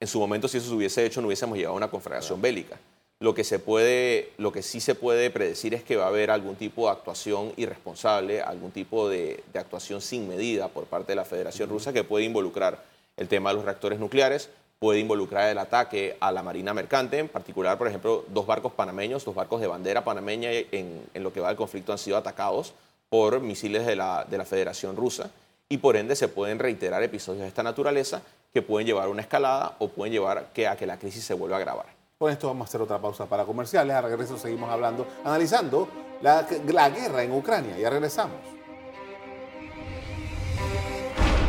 en 0.01 0.09
su 0.09 0.19
momento 0.19 0.49
si 0.49 0.59
eso 0.59 0.69
se 0.69 0.75
hubiese 0.75 1.05
hecho 1.05 1.21
no 1.21 1.29
hubiésemos 1.29 1.57
llegado 1.57 1.75
a 1.75 1.77
una 1.77 1.91
conflagración 1.91 2.41
bélica. 2.41 2.79
Lo 3.21 3.35
que, 3.35 3.45
se 3.45 3.61
puede, 3.61 4.33
lo 4.37 4.51
que 4.51 4.63
sí 4.63 4.81
se 4.81 4.97
puede 4.97 5.31
predecir 5.31 5.75
es 5.75 5.85
que 5.85 5.95
va 5.95 6.07
a 6.07 6.09
haber 6.09 6.33
algún 6.33 6.57
tipo 6.57 6.87
de 6.87 6.93
actuación 6.93 7.53
irresponsable, 7.57 8.43
algún 8.43 8.73
tipo 8.73 9.09
de, 9.09 9.45
actuación 9.55 10.01
sin 10.01 10.27
medida 10.27 10.67
por 10.67 10.87
parte 10.87 11.13
de 11.13 11.17
la 11.17 11.25
Federación 11.25 11.71
Rusa 11.71 11.93
que 11.93 12.03
puede 12.03 12.25
involucrar 12.25 12.83
el 13.17 13.29
tema 13.29 13.51
de 13.51 13.57
los 13.57 13.65
reactores 13.65 13.99
nucleares, 13.99 14.51
puede 14.79 14.99
involucrar 14.99 15.49
el 15.49 15.59
ataque 15.59 16.17
a 16.19 16.33
la 16.33 16.43
Marina 16.43 16.75
Mercante, 16.75 17.19
en 17.19 17.29
particular, 17.29 17.79
por 17.79 17.87
ejemplo, 17.87 18.25
dos 18.29 18.47
barcos 18.47 18.73
panameños, 18.73 19.25
dos 19.25 19.35
barcos 19.35 19.61
de 19.61 19.69
bandera 19.69 20.03
panameña 20.03 20.51
en, 20.51 21.03
lo 21.15 21.33
que 21.33 21.41
va 21.41 21.49
del 21.49 21.57
conflicto 21.57 21.93
han 21.93 21.99
sido 21.99 22.17
atacados 22.17 22.75
por 23.09 23.41
misiles 23.41 23.87
de 23.87 23.95
la, 23.95 24.27
de 24.29 24.39
la 24.39 24.45
Federación 24.45 24.97
Rusa 24.97 25.31
y 25.69 25.79
por 25.79 25.97
ende 25.97 26.17
se 26.17 26.29
pueden 26.29 26.59
reiterar 26.59 27.03
episodios 27.03 27.43
de 27.43 27.49
esta 27.49 27.63
naturaleza 27.63 28.23
que 28.53 28.61
pueden 28.61 28.87
llevar 28.87 29.07
a 29.07 29.09
una 29.09 29.23
escalada 29.23 29.77
o 29.79 29.89
pueden 29.89 30.13
llevar 30.13 30.49
que, 30.53 30.67
a 30.67 30.77
que 30.77 30.87
la 30.87 30.99
crisis 30.99 31.25
se 31.25 31.35
vuelva 31.35 31.57
a 31.57 31.61
agravar. 31.61 31.87
Con 32.19 32.31
esto 32.31 32.49
vamos 32.49 32.67
a 32.67 32.69
hacer 32.69 32.83
otra 32.83 32.99
pausa 32.99 33.27
para 33.27 33.45
comerciales. 33.45 33.97
A 33.97 34.01
regreso 34.01 34.37
seguimos 34.37 34.69
hablando, 34.69 35.07
analizando 35.25 35.89
la, 36.21 36.47
la 36.67 36.91
guerra 36.91 37.23
en 37.23 37.33
Ucrania. 37.33 37.79
Ya 37.79 37.89
regresamos. 37.89 38.37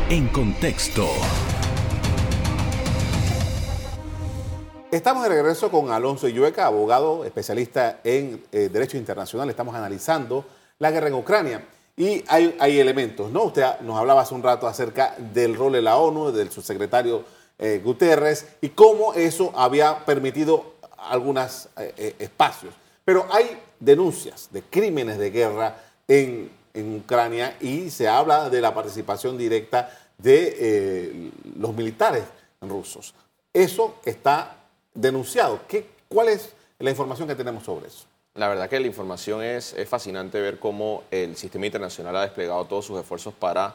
En 0.08 0.28
contexto. 0.28 1.06
Estamos 4.94 5.24
de 5.24 5.28
regreso 5.28 5.72
con 5.72 5.90
Alonso 5.90 6.28
Illueca, 6.28 6.66
abogado 6.66 7.24
especialista 7.24 7.98
en 8.04 8.44
eh, 8.52 8.68
Derecho 8.72 8.96
Internacional. 8.96 9.50
Estamos 9.50 9.74
analizando 9.74 10.44
la 10.78 10.92
guerra 10.92 11.08
en 11.08 11.14
Ucrania. 11.14 11.66
Y 11.96 12.22
hay, 12.28 12.78
elementos, 12.78 13.28
¿no? 13.32 13.42
Usted 13.42 13.80
nos 13.80 13.98
hablaba 13.98 14.20
hace 14.20 14.36
un 14.36 14.44
rato 14.44 14.68
acerca 14.68 15.16
del 15.18 15.56
rol 15.56 15.72
de 15.72 15.82
la 15.82 15.96
ONU, 15.96 16.30
del 16.30 16.52
subsecretario 16.52 17.24
eh, 17.58 17.80
Guterres, 17.82 18.46
y 18.60 18.68
cómo 18.68 19.14
eso 19.14 19.52
había 19.56 20.04
permitido 20.04 20.74
algunos 20.96 21.70
eh, 21.76 22.14
espacios. 22.20 22.72
Pero 23.04 23.26
hay 23.32 23.60
denuncias 23.80 24.48
de 24.52 24.62
crímenes 24.62 25.18
de 25.18 25.30
guerra 25.32 25.76
en, 26.06 26.62
Ucrania 26.76 27.56
y 27.60 27.90
se 27.90 28.06
habla 28.06 28.48
de 28.48 28.60
la 28.60 28.72
participación 28.72 29.36
directa 29.36 29.90
de 30.18 31.30
los 31.56 31.74
militares 31.74 32.24
rusos. 32.60 33.14
Eso 33.52 33.96
está 34.04 34.63
denunciado. 34.94 35.60
¿Qué, 35.68 35.86
¿Cuál 36.08 36.28
es 36.28 36.54
la 36.78 36.90
información 36.90 37.28
que 37.28 37.34
tenemos 37.34 37.64
sobre 37.64 37.88
eso? 37.88 38.06
La 38.34 38.48
verdad 38.48 38.68
que 38.68 38.80
la 38.80 38.86
información 38.86 39.42
es, 39.42 39.74
es 39.74 39.88
fascinante 39.88 40.40
ver 40.40 40.58
cómo 40.58 41.04
el 41.10 41.36
sistema 41.36 41.66
internacional 41.66 42.16
ha 42.16 42.22
desplegado 42.22 42.64
todos 42.64 42.86
sus 42.86 42.98
esfuerzos 42.98 43.34
para 43.34 43.74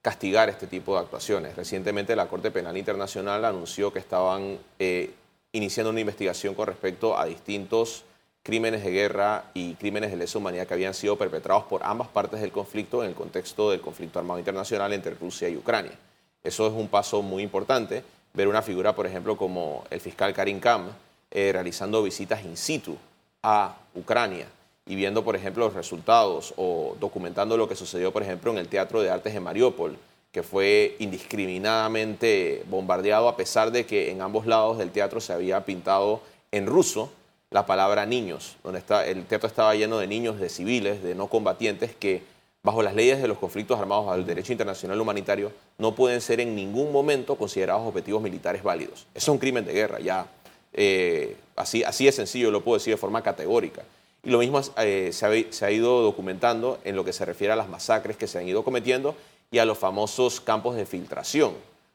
castigar 0.00 0.48
este 0.48 0.68
tipo 0.68 0.94
de 0.94 1.00
actuaciones. 1.00 1.56
Recientemente 1.56 2.14
la 2.14 2.28
Corte 2.28 2.52
Penal 2.52 2.76
Internacional 2.76 3.44
anunció 3.44 3.92
que 3.92 3.98
estaban 3.98 4.58
eh, 4.78 5.12
iniciando 5.50 5.90
una 5.90 5.98
investigación 5.98 6.54
con 6.54 6.68
respecto 6.68 7.18
a 7.18 7.24
distintos 7.24 8.04
crímenes 8.44 8.84
de 8.84 8.92
guerra 8.92 9.50
y 9.54 9.74
crímenes 9.74 10.12
de 10.12 10.18
lesa 10.18 10.38
humanidad 10.38 10.68
que 10.68 10.74
habían 10.74 10.94
sido 10.94 11.18
perpetrados 11.18 11.64
por 11.64 11.82
ambas 11.82 12.06
partes 12.06 12.40
del 12.40 12.52
conflicto 12.52 13.02
en 13.02 13.08
el 13.08 13.16
contexto 13.16 13.72
del 13.72 13.80
conflicto 13.80 14.20
armado 14.20 14.38
internacional 14.38 14.92
entre 14.92 15.16
Rusia 15.16 15.48
y 15.48 15.56
Ucrania. 15.56 15.98
Eso 16.44 16.68
es 16.68 16.72
un 16.72 16.86
paso 16.86 17.22
muy 17.22 17.42
importante 17.42 18.04
ver 18.36 18.46
una 18.48 18.62
figura, 18.62 18.94
por 18.94 19.06
ejemplo, 19.06 19.36
como 19.36 19.84
el 19.90 20.00
fiscal 20.00 20.34
Karim 20.34 20.60
Kam, 20.60 20.90
eh, 21.30 21.50
realizando 21.52 22.02
visitas 22.02 22.44
in 22.44 22.56
situ 22.56 22.96
a 23.42 23.76
Ucrania 23.94 24.46
y 24.84 24.94
viendo, 24.94 25.24
por 25.24 25.34
ejemplo, 25.34 25.64
los 25.64 25.74
resultados 25.74 26.54
o 26.56 26.96
documentando 27.00 27.56
lo 27.56 27.68
que 27.68 27.74
sucedió, 27.74 28.12
por 28.12 28.22
ejemplo, 28.22 28.52
en 28.52 28.58
el 28.58 28.68
Teatro 28.68 29.02
de 29.02 29.10
Artes 29.10 29.32
de 29.32 29.40
Mariupol, 29.40 29.96
que 30.30 30.42
fue 30.42 30.96
indiscriminadamente 30.98 32.62
bombardeado 32.68 33.26
a 33.26 33.36
pesar 33.36 33.72
de 33.72 33.86
que 33.86 34.10
en 34.10 34.20
ambos 34.20 34.46
lados 34.46 34.76
del 34.76 34.90
teatro 34.90 35.18
se 35.18 35.32
había 35.32 35.64
pintado 35.64 36.20
en 36.52 36.66
ruso 36.66 37.10
la 37.50 37.64
palabra 37.64 38.04
niños, 38.04 38.56
donde 38.62 38.80
está, 38.80 39.06
el 39.06 39.24
teatro 39.24 39.48
estaba 39.48 39.74
lleno 39.74 39.98
de 39.98 40.06
niños, 40.06 40.38
de 40.38 40.50
civiles, 40.50 41.02
de 41.02 41.14
no 41.14 41.28
combatientes 41.28 41.94
que 41.94 42.22
bajo 42.66 42.82
las 42.82 42.96
leyes 42.96 43.22
de 43.22 43.28
los 43.28 43.38
conflictos 43.38 43.78
armados 43.78 44.08
al 44.08 44.26
derecho 44.26 44.50
internacional 44.50 45.00
humanitario, 45.00 45.52
no 45.78 45.94
pueden 45.94 46.20
ser 46.20 46.40
en 46.40 46.56
ningún 46.56 46.90
momento 46.90 47.36
considerados 47.36 47.86
objetivos 47.86 48.20
militares 48.20 48.64
válidos. 48.64 49.06
Eso 49.14 49.26
es 49.26 49.28
un 49.28 49.38
crimen 49.38 49.64
de 49.64 49.72
guerra, 49.72 50.00
ya 50.00 50.26
eh, 50.72 51.36
así, 51.54 51.84
así 51.84 52.08
es 52.08 52.16
sencillo, 52.16 52.50
lo 52.50 52.64
puedo 52.64 52.76
decir 52.76 52.92
de 52.92 52.96
forma 52.96 53.22
categórica. 53.22 53.82
Y 54.24 54.30
lo 54.30 54.38
mismo 54.38 54.60
eh, 54.78 55.10
se, 55.12 55.64
ha, 55.64 55.70
ido 55.70 56.02
documentando 56.02 56.80
en 56.82 56.96
lo 56.96 57.04
que 57.04 57.12
se 57.12 57.24
refiere 57.24 57.52
a 57.52 57.56
las 57.56 57.68
masacres 57.68 58.16
que 58.16 58.26
se 58.26 58.40
han 58.40 58.48
ido 58.48 58.64
cometiendo 58.64 59.14
y 59.52 59.58
a 59.58 59.64
los 59.64 59.78
famosos 59.78 60.40
campos 60.40 60.74
de 60.74 60.86
filtración, 60.86 61.52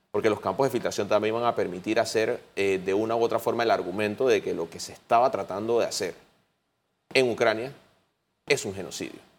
porque 0.09 0.29
los 0.29 0.39
campos 0.39 0.67
de 0.67 0.71
filtración 0.71 1.09
también 1.09 1.35
van 1.35 1.43
a 1.43 1.53
permitir 1.53 1.99
hacer 1.99 2.39
eh, 2.55 2.81
de 2.83 2.93
una 2.93 3.17
u 3.17 3.21
otra 3.21 3.39
forma 3.39 3.63
el 3.63 3.71
argumento 3.71 4.25
de 4.25 4.41
que 4.41 4.53
lo 4.53 4.69
que 4.69 4.79
se 4.79 4.93
estaba 4.93 5.29
tratando 5.31 5.81
de 5.81 5.87
hacer 5.87 6.15
en 7.13 7.29
Ucrania 7.29 7.73
es 8.47 8.63
un 8.63 8.73
genocidio. 8.73 9.30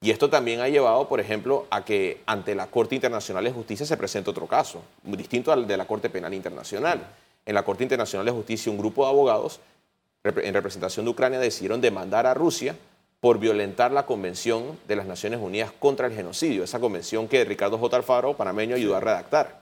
Y 0.00 0.10
esto 0.10 0.30
también 0.30 0.60
ha 0.60 0.68
llevado, 0.68 1.08
por 1.08 1.18
ejemplo, 1.18 1.66
a 1.70 1.84
que 1.84 2.20
ante 2.26 2.54
la 2.54 2.68
Corte 2.68 2.94
Internacional 2.94 3.42
de 3.44 3.50
Justicia 3.50 3.84
se 3.84 3.96
presente 3.96 4.30
otro 4.30 4.46
caso, 4.46 4.82
muy 5.02 5.16
distinto 5.16 5.50
al 5.50 5.66
de 5.66 5.76
la 5.76 5.86
Corte 5.86 6.08
Penal 6.08 6.34
Internacional. 6.34 7.04
En 7.44 7.54
la 7.54 7.64
Corte 7.64 7.82
Internacional 7.82 8.24
de 8.24 8.32
Justicia, 8.32 8.70
un 8.70 8.78
grupo 8.78 9.04
de 9.04 9.10
abogados 9.10 9.60
en 10.22 10.54
representación 10.54 11.04
de 11.04 11.10
Ucrania 11.10 11.40
decidieron 11.40 11.80
demandar 11.80 12.26
a 12.26 12.34
Rusia 12.34 12.76
por 13.20 13.38
violentar 13.38 13.90
la 13.90 14.06
Convención 14.06 14.78
de 14.86 14.94
las 14.94 15.06
Naciones 15.06 15.40
Unidas 15.40 15.72
contra 15.78 16.06
el 16.06 16.14
Genocidio, 16.14 16.62
esa 16.62 16.78
convención 16.78 17.26
que 17.26 17.44
Ricardo 17.44 17.78
J. 17.78 17.96
Alfaro, 17.96 18.36
panameño, 18.36 18.76
ayudó 18.76 18.94
a 18.94 19.00
redactar. 19.00 19.60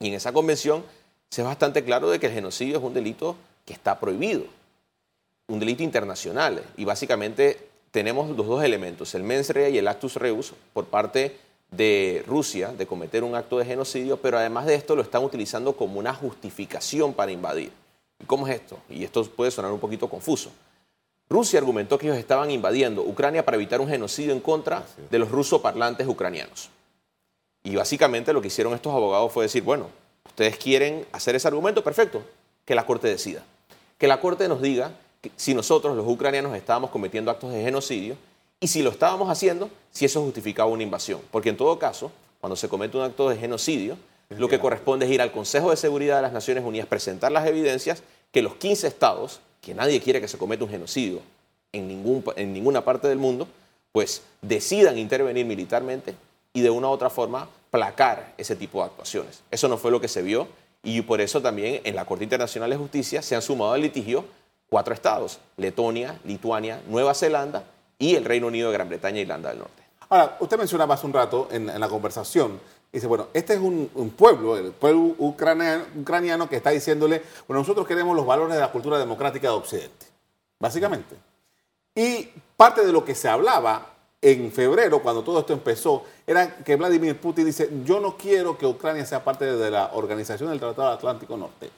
Y 0.00 0.08
en 0.08 0.14
esa 0.14 0.32
convención 0.32 0.84
se 1.28 1.42
es 1.42 1.46
bastante 1.46 1.84
claro 1.84 2.10
de 2.10 2.18
que 2.18 2.26
el 2.26 2.32
genocidio 2.32 2.78
es 2.78 2.82
un 2.82 2.92
delito 2.92 3.36
que 3.64 3.72
está 3.72 4.00
prohibido, 4.00 4.42
un 5.46 5.60
delito 5.60 5.84
internacional, 5.84 6.64
y 6.76 6.84
básicamente 6.84 7.69
tenemos 7.90 8.36
los 8.36 8.46
dos 8.46 8.62
elementos, 8.62 9.14
el 9.14 9.22
mens 9.22 9.50
rea 9.50 9.68
y 9.68 9.78
el 9.78 9.88
actus 9.88 10.16
reus, 10.16 10.52
por 10.72 10.86
parte 10.86 11.36
de 11.70 12.24
Rusia 12.26 12.72
de 12.72 12.86
cometer 12.86 13.24
un 13.24 13.34
acto 13.34 13.58
de 13.58 13.64
genocidio, 13.64 14.16
pero 14.16 14.38
además 14.38 14.66
de 14.66 14.74
esto 14.74 14.96
lo 14.96 15.02
están 15.02 15.22
utilizando 15.22 15.74
como 15.76 15.98
una 15.98 16.14
justificación 16.14 17.14
para 17.14 17.32
invadir. 17.32 17.72
¿Y 18.18 18.24
cómo 18.24 18.46
es 18.46 18.56
esto? 18.56 18.78
Y 18.88 19.04
esto 19.04 19.24
puede 19.24 19.50
sonar 19.50 19.72
un 19.72 19.80
poquito 19.80 20.08
confuso. 20.08 20.50
Rusia 21.28 21.60
argumentó 21.60 21.96
que 21.96 22.06
ellos 22.06 22.18
estaban 22.18 22.50
invadiendo 22.50 23.02
Ucrania 23.02 23.44
para 23.44 23.56
evitar 23.56 23.80
un 23.80 23.88
genocidio 23.88 24.32
en 24.32 24.40
contra 24.40 24.84
de 25.10 25.18
los 25.18 25.30
rusoparlantes 25.30 26.06
ucranianos. 26.06 26.70
Y 27.62 27.76
básicamente 27.76 28.32
lo 28.32 28.40
que 28.40 28.48
hicieron 28.48 28.74
estos 28.74 28.92
abogados 28.92 29.32
fue 29.32 29.44
decir, 29.44 29.62
bueno, 29.62 29.88
ustedes 30.26 30.56
quieren 30.56 31.06
hacer 31.12 31.36
ese 31.36 31.46
argumento, 31.46 31.84
perfecto, 31.84 32.22
que 32.64 32.74
la 32.74 32.84
Corte 32.84 33.06
decida. 33.06 33.44
Que 33.96 34.08
la 34.08 34.20
Corte 34.20 34.48
nos 34.48 34.60
diga 34.60 34.92
si 35.36 35.54
nosotros, 35.54 35.96
los 35.96 36.06
ucranianos, 36.06 36.56
estábamos 36.56 36.90
cometiendo 36.90 37.30
actos 37.30 37.52
de 37.52 37.62
genocidio 37.62 38.16
y 38.60 38.68
si 38.68 38.82
lo 38.82 38.90
estábamos 38.90 39.28
haciendo, 39.28 39.70
si 39.90 40.04
eso 40.04 40.22
justificaba 40.22 40.70
una 40.70 40.82
invasión. 40.82 41.20
Porque 41.30 41.48
en 41.48 41.56
todo 41.56 41.78
caso, 41.78 42.12
cuando 42.40 42.56
se 42.56 42.68
comete 42.68 42.96
un 42.96 43.04
acto 43.04 43.28
de 43.28 43.36
genocidio, 43.36 43.96
lo 44.30 44.48
que 44.48 44.60
corresponde 44.60 45.06
es 45.06 45.12
ir 45.12 45.20
al 45.20 45.32
Consejo 45.32 45.70
de 45.70 45.76
Seguridad 45.76 46.16
de 46.16 46.22
las 46.22 46.32
Naciones 46.32 46.64
Unidas, 46.64 46.86
presentar 46.86 47.32
las 47.32 47.46
evidencias 47.46 48.02
que 48.30 48.42
los 48.42 48.54
15 48.54 48.86
estados 48.86 49.40
que 49.60 49.74
nadie 49.74 50.00
quiere 50.00 50.20
que 50.20 50.28
se 50.28 50.38
cometa 50.38 50.64
un 50.64 50.70
genocidio 50.70 51.20
en, 51.72 51.88
ningún, 51.88 52.24
en 52.36 52.52
ninguna 52.52 52.84
parte 52.84 53.08
del 53.08 53.18
mundo, 53.18 53.46
pues 53.92 54.22
decidan 54.40 54.98
intervenir 54.98 55.44
militarmente 55.44 56.14
y 56.52 56.60
de 56.60 56.70
una 56.70 56.88
u 56.88 56.90
otra 56.90 57.10
forma 57.10 57.48
placar 57.70 58.34
ese 58.38 58.56
tipo 58.56 58.78
de 58.78 58.86
actuaciones. 58.86 59.42
Eso 59.50 59.68
no 59.68 59.76
fue 59.76 59.90
lo 59.90 60.00
que 60.00 60.08
se 60.08 60.22
vio 60.22 60.48
y 60.82 61.02
por 61.02 61.20
eso 61.20 61.42
también 61.42 61.80
en 61.84 61.94
la 61.94 62.04
Corte 62.04 62.24
Internacional 62.24 62.70
de 62.70 62.76
Justicia 62.76 63.22
se 63.22 63.34
han 63.34 63.42
sumado 63.42 63.72
al 63.72 63.82
litigio 63.82 64.24
cuatro 64.70 64.94
estados, 64.94 65.40
Letonia, 65.58 66.18
Lituania, 66.24 66.80
Nueva 66.88 67.12
Zelanda 67.12 67.64
y 67.98 68.14
el 68.14 68.24
Reino 68.24 68.46
Unido 68.46 68.68
de 68.68 68.74
Gran 68.74 68.88
Bretaña 68.88 69.18
e 69.18 69.22
Irlanda 69.22 69.50
del 69.50 69.58
Norte. 69.58 69.82
Ahora, 70.08 70.36
usted 70.40 70.56
mencionaba 70.56 70.94
hace 70.94 71.06
un 71.06 71.12
rato 71.12 71.48
en, 71.50 71.66
la 71.78 71.88
conversación, 71.88 72.60
dice, 72.92 73.06
bueno, 73.06 73.28
este 73.34 73.54
es 73.54 73.60
un, 73.60 74.14
pueblo, 74.16 74.56
el 74.56 74.72
pueblo 74.72 75.14
ucraniano, 75.18 75.84
ucraniano, 75.96 76.48
que 76.48 76.56
está 76.56 76.70
diciéndole, 76.70 77.22
bueno, 77.46 77.60
nosotros 77.60 77.86
queremos 77.86 78.16
los 78.16 78.24
valores 78.24 78.54
de 78.54 78.60
la 78.60 78.72
cultura 78.72 78.98
democrática 78.98 79.48
de 79.48 79.54
Occidente, 79.54 80.06
básicamente. 80.58 81.16
Y 81.94 82.28
parte 82.56 82.86
de 82.86 82.92
lo 82.92 83.04
que 83.04 83.14
se 83.14 83.28
hablaba 83.28 83.94
en 84.22 84.52
febrero, 84.52 85.02
cuando 85.02 85.22
todo 85.22 85.40
esto 85.40 85.52
empezó, 85.52 86.04
era 86.26 86.56
que 86.58 86.76
Vladimir 86.76 87.18
Putin 87.18 87.46
dice, 87.46 87.70
yo 87.84 88.00
no 88.00 88.16
quiero 88.16 88.56
que 88.56 88.66
Ucrania 88.66 89.04
sea 89.04 89.24
parte 89.24 89.44
de 89.44 89.70
la 89.70 89.90
Organización 89.94 90.50
del 90.50 90.60
Tratado 90.60 90.88
Atlántico 90.90 91.36
Norte, 91.36 91.70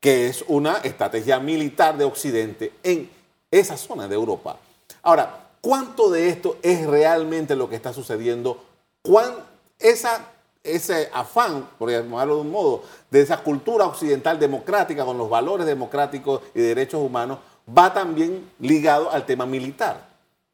que 0.00 0.26
es 0.28 0.44
una 0.48 0.78
estrategia 0.78 1.38
militar 1.38 1.96
de 1.96 2.04
Occidente 2.04 2.72
en 2.82 3.08
esa 3.50 3.76
zona 3.76 4.08
de 4.08 4.14
Europa. 4.14 4.56
Ahora, 5.02 5.48
¿cuánto 5.60 6.10
de 6.10 6.30
esto 6.30 6.56
es 6.62 6.86
realmente 6.86 7.54
lo 7.54 7.68
que 7.68 7.76
está 7.76 7.92
sucediendo? 7.92 8.64
¿Cuán, 9.02 9.34
esa, 9.78 10.26
ese 10.64 11.10
afán, 11.12 11.68
por 11.78 11.90
llamarlo 11.90 12.36
de 12.36 12.40
un 12.40 12.50
modo, 12.50 12.82
de 13.10 13.20
esa 13.20 13.42
cultura 13.42 13.86
occidental 13.86 14.38
democrática 14.38 15.04
con 15.04 15.18
los 15.18 15.28
valores 15.28 15.66
democráticos 15.66 16.40
y 16.54 16.60
derechos 16.60 17.02
humanos, 17.02 17.38
va 17.68 17.92
también 17.92 18.50
ligado 18.58 19.10
al 19.10 19.26
tema 19.26 19.44
militar? 19.44 20.08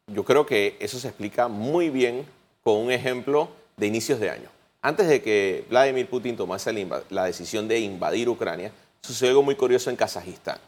Yo 0.07 0.23
creo 0.23 0.45
que 0.45 0.77
eso 0.79 0.99
se 0.99 1.07
explica 1.07 1.47
muy 1.47 1.89
bien 1.89 2.25
con 2.63 2.77
un 2.77 2.91
ejemplo 2.91 3.49
de 3.77 3.87
inicios 3.87 4.19
de 4.19 4.29
año. 4.29 4.49
Antes 4.81 5.07
de 5.07 5.21
que 5.21 5.65
Vladimir 5.69 6.09
Putin 6.09 6.37
tomase 6.37 6.71
la 7.09 7.25
decisión 7.25 7.67
de 7.67 7.79
invadir 7.79 8.29
Ucrania, 8.29 8.71
sucedió 9.01 9.31
algo 9.31 9.43
muy 9.43 9.55
curioso 9.55 9.89
en 9.89 9.95
Kazajistán. 9.95 10.59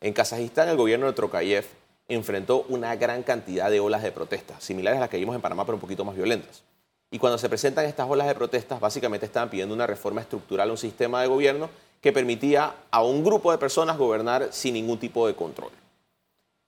En 0.00 0.12
Kazajistán 0.12 0.68
el 0.68 0.76
gobierno 0.76 1.06
de 1.06 1.12
Trokayev 1.12 1.64
enfrentó 2.08 2.66
una 2.68 2.94
gran 2.96 3.22
cantidad 3.22 3.70
de 3.70 3.80
olas 3.80 4.02
de 4.02 4.12
protestas, 4.12 4.62
similares 4.62 4.98
a 4.98 5.00
las 5.00 5.10
que 5.10 5.16
vimos 5.16 5.34
en 5.34 5.40
Panamá, 5.40 5.64
pero 5.64 5.76
un 5.76 5.80
poquito 5.80 6.04
más 6.04 6.14
violentas. 6.14 6.62
Y 7.10 7.18
cuando 7.18 7.38
se 7.38 7.48
presentan 7.48 7.84
estas 7.84 8.08
olas 8.08 8.26
de 8.26 8.34
protestas, 8.34 8.80
básicamente 8.80 9.26
estaban 9.26 9.48
pidiendo 9.48 9.74
una 9.74 9.86
reforma 9.86 10.20
estructural 10.20 10.68
a 10.68 10.72
un 10.72 10.78
sistema 10.78 11.22
de 11.22 11.28
gobierno 11.28 11.70
que 12.00 12.12
permitía 12.12 12.74
a 12.90 13.02
un 13.02 13.24
grupo 13.24 13.52
de 13.52 13.58
personas 13.58 13.96
gobernar 13.96 14.48
sin 14.50 14.74
ningún 14.74 14.98
tipo 14.98 15.26
de 15.26 15.34
control. 15.34 15.70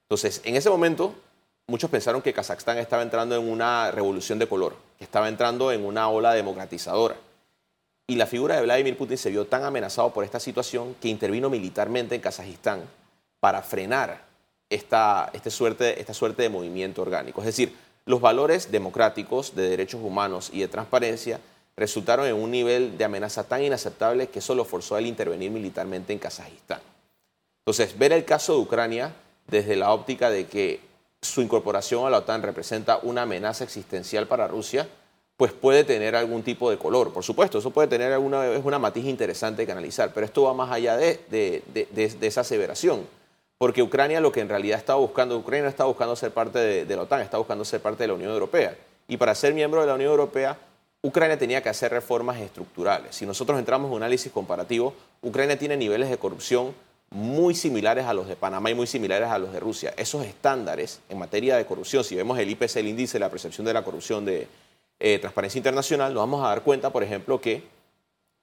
Entonces, 0.09 0.40
en 0.44 0.57
ese 0.57 0.70
momento, 0.70 1.14
muchos 1.66 1.90
pensaron 1.90 2.22
que 2.22 2.33
Kazajstán 2.33 2.79
estaba 2.79 3.02
entrando 3.02 3.37
en 3.37 3.48
una 3.48 3.90
revolución 3.90 4.38
de 4.38 4.46
color, 4.46 4.76
que 4.96 5.05
estaba 5.05 5.29
entrando 5.29 5.72
en 5.72 5.85
una 5.85 6.09
ola 6.09 6.33
democratizadora. 6.33 7.16
Y 8.09 8.14
la 8.14 8.27
figura 8.27 8.57
de 8.57 8.62
Vladimir 8.62 8.97
Putin 8.97 9.19
se 9.19 9.31
vio 9.31 9.47
tan 9.47 9.64
amenazado 9.64 10.12
por 10.12 10.25
esta 10.25 10.38
situación 10.38 10.95
que 11.01 11.09
intervino 11.09 11.51
militarmente 11.51 12.14
en 12.14 12.21
Kazajistán 12.21 12.83
para 13.40 13.62
frenar 13.62 14.25
esta, 14.71 15.31
esta, 15.33 15.51
suerte, 15.51 16.01
esta 16.01 16.14
suerte 16.14 16.42
de 16.42 16.49
movimiento 16.49 17.03
orgánico. 17.03 17.40
Es 17.40 17.47
decir, 17.47 17.75
los 18.05 18.21
valores 18.21 18.71
democráticos 18.71 19.57
de 19.57 19.69
derechos 19.69 20.01
humanos 20.03 20.51
y 20.53 20.61
de 20.61 20.69
transparencia 20.69 21.40
resultaron 21.77 22.27
en 22.27 22.35
un 22.35 22.51
nivel 22.51 22.97
de 22.97 23.05
amenaza 23.05 23.45
tan 23.45 23.62
inaceptable 23.62 24.29
que 24.29 24.40
solo 24.40 24.64
forzó 24.64 24.95
a 24.95 25.01
intervenir 25.01 25.51
militarmente 25.51 26.12
en 26.12 26.21
Kazajistán. 26.21 26.81
Entonces, 27.66 27.99
ver 27.99 28.12
el 28.12 28.25
caso 28.25 28.55
de 28.55 28.61
Ucrania 28.61 29.12
desde 29.49 29.75
la 29.75 29.92
óptica 29.92 30.31
de 30.31 30.47
que 30.47 30.81
su 31.21 31.42
incorporación 31.42 32.07
a 32.07 32.11
la 32.11 32.19
OTAN 32.19 32.42
representa 32.42 32.99
una 33.03 33.23
amenaza 33.23 33.64
existencial 33.64 34.29
para 34.29 34.47
Rusia, 34.47 34.88
pues 35.37 35.53
puede 35.53 35.85
tener 35.85 36.16
algún 36.16 36.42
tipo 36.42 36.70
de 36.70 36.79
color. 36.79 37.12
Por 37.12 37.22
supuesto, 37.22 37.59
eso 37.59 37.70
puede 37.70 37.88
tener 37.88 38.12
alguna 38.12 38.46
es 38.46 38.64
una 38.64 38.79
matiz 38.79 39.05
interesante 39.05 39.66
que 39.66 39.72
analizar, 39.72 40.12
pero 40.14 40.25
esto 40.27 40.44
va 40.44 40.55
más 40.55 40.72
allá 40.72 40.96
de, 40.96 41.62
esa 42.20 42.40
aseveración. 42.40 43.07
Porque 43.59 43.83
Ucrania 43.83 44.20
lo 44.20 44.33
que 44.33 44.40
en 44.40 44.49
realidad 44.49 44.79
está 44.79 44.94
buscando, 44.94 45.37
Ucrania 45.37 45.68
está 45.68 45.85
buscando 45.85 46.14
ser 46.16 46.31
parte 46.33 46.59
de, 46.59 46.96
la 46.96 47.03
OTAN, 47.03 47.20
está 47.20 47.38
buscando 47.38 47.64
ser 47.64 47.81
parte 47.81 48.05
de 48.05 48.09
la 48.09 48.14
Unión 48.14 48.31
Europea. 48.31 48.77
Y 49.09 49.16
para 49.16 49.35
ser 49.35 49.55
miembro 49.55 49.81
de 49.81 49.87
la 49.87 49.94
Unión 49.94 50.11
Europea, 50.11 50.59
Ucrania 51.03 51.38
tenía 51.38 51.62
que 51.62 51.68
hacer 51.68 51.92
reformas 51.92 52.38
estructurales. 52.40 53.14
Si 53.14 53.25
nosotros 53.25 53.59
entramos 53.59 53.88
en 53.88 53.94
un 53.94 54.03
análisis 54.03 54.33
comparativo, 54.33 54.94
Ucrania 55.22 55.59
tiene 55.59 55.77
niveles 55.77 56.11
de 56.11 56.18
corrupción 56.18 56.75
muy 57.11 57.55
similares 57.55 58.05
a 58.07 58.14
los 58.14 58.27
de 58.27 58.37
Panamá 58.37 58.70
y 58.70 58.75
muy 58.75 58.87
similares 58.87 59.29
a 59.29 59.38
los 59.38 59.53
de 59.53 59.61
Rusia. 59.61 59.94
Esos 59.96 60.25
estándares 60.25 61.01
en 61.09 61.18
materia 61.18 61.57
de 61.57 61.64
corrupción, 61.64 62.03
si 62.03 62.16
vemos 62.16 62.38
el 62.38 62.51
IPC, 62.51 62.77
el 62.77 62.88
índice 62.88 63.14
de 63.14 63.20
la 63.20 63.31
percepción 63.31 63.64
de 63.64 63.72
la 63.72 63.85
corrupción 63.85 64.25
de 64.25 64.49
eh, 64.98 65.18
Transparencia 65.18 65.59
Internacional, 65.59 66.12
nos 66.14 66.22
vamos 66.22 66.44
a 66.44 66.48
dar 66.48 66.62
cuenta, 66.62 66.90
por 66.90 67.02
ejemplo, 67.02 67.40
que 67.40 67.62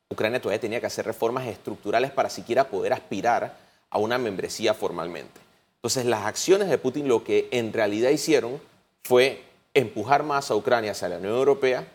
Ucrania 0.09 0.41
todavía 0.41 0.61
tenía 0.61 0.79
que 0.79 0.85
hacer 0.85 1.05
reformas 1.05 1.47
estructurales 1.47 2.11
para 2.11 2.29
siquiera 2.29 2.69
poder 2.69 2.93
aspirar 2.93 3.57
a 3.89 3.97
una 3.97 4.17
membresía 4.17 4.73
formalmente. 4.73 5.41
Entonces, 5.77 6.05
las 6.05 6.25
acciones 6.25 6.69
de 6.69 6.77
Putin 6.77 7.07
lo 7.07 7.23
que 7.23 7.47
en 7.51 7.73
realidad 7.73 8.09
hicieron 8.09 8.61
fue 9.03 9.43
empujar 9.73 10.23
más 10.23 10.51
a 10.51 10.55
Ucrania 10.55 10.91
hacia 10.91 11.09
la 11.09 11.17
Unión 11.17 11.35
Europea 11.35 11.87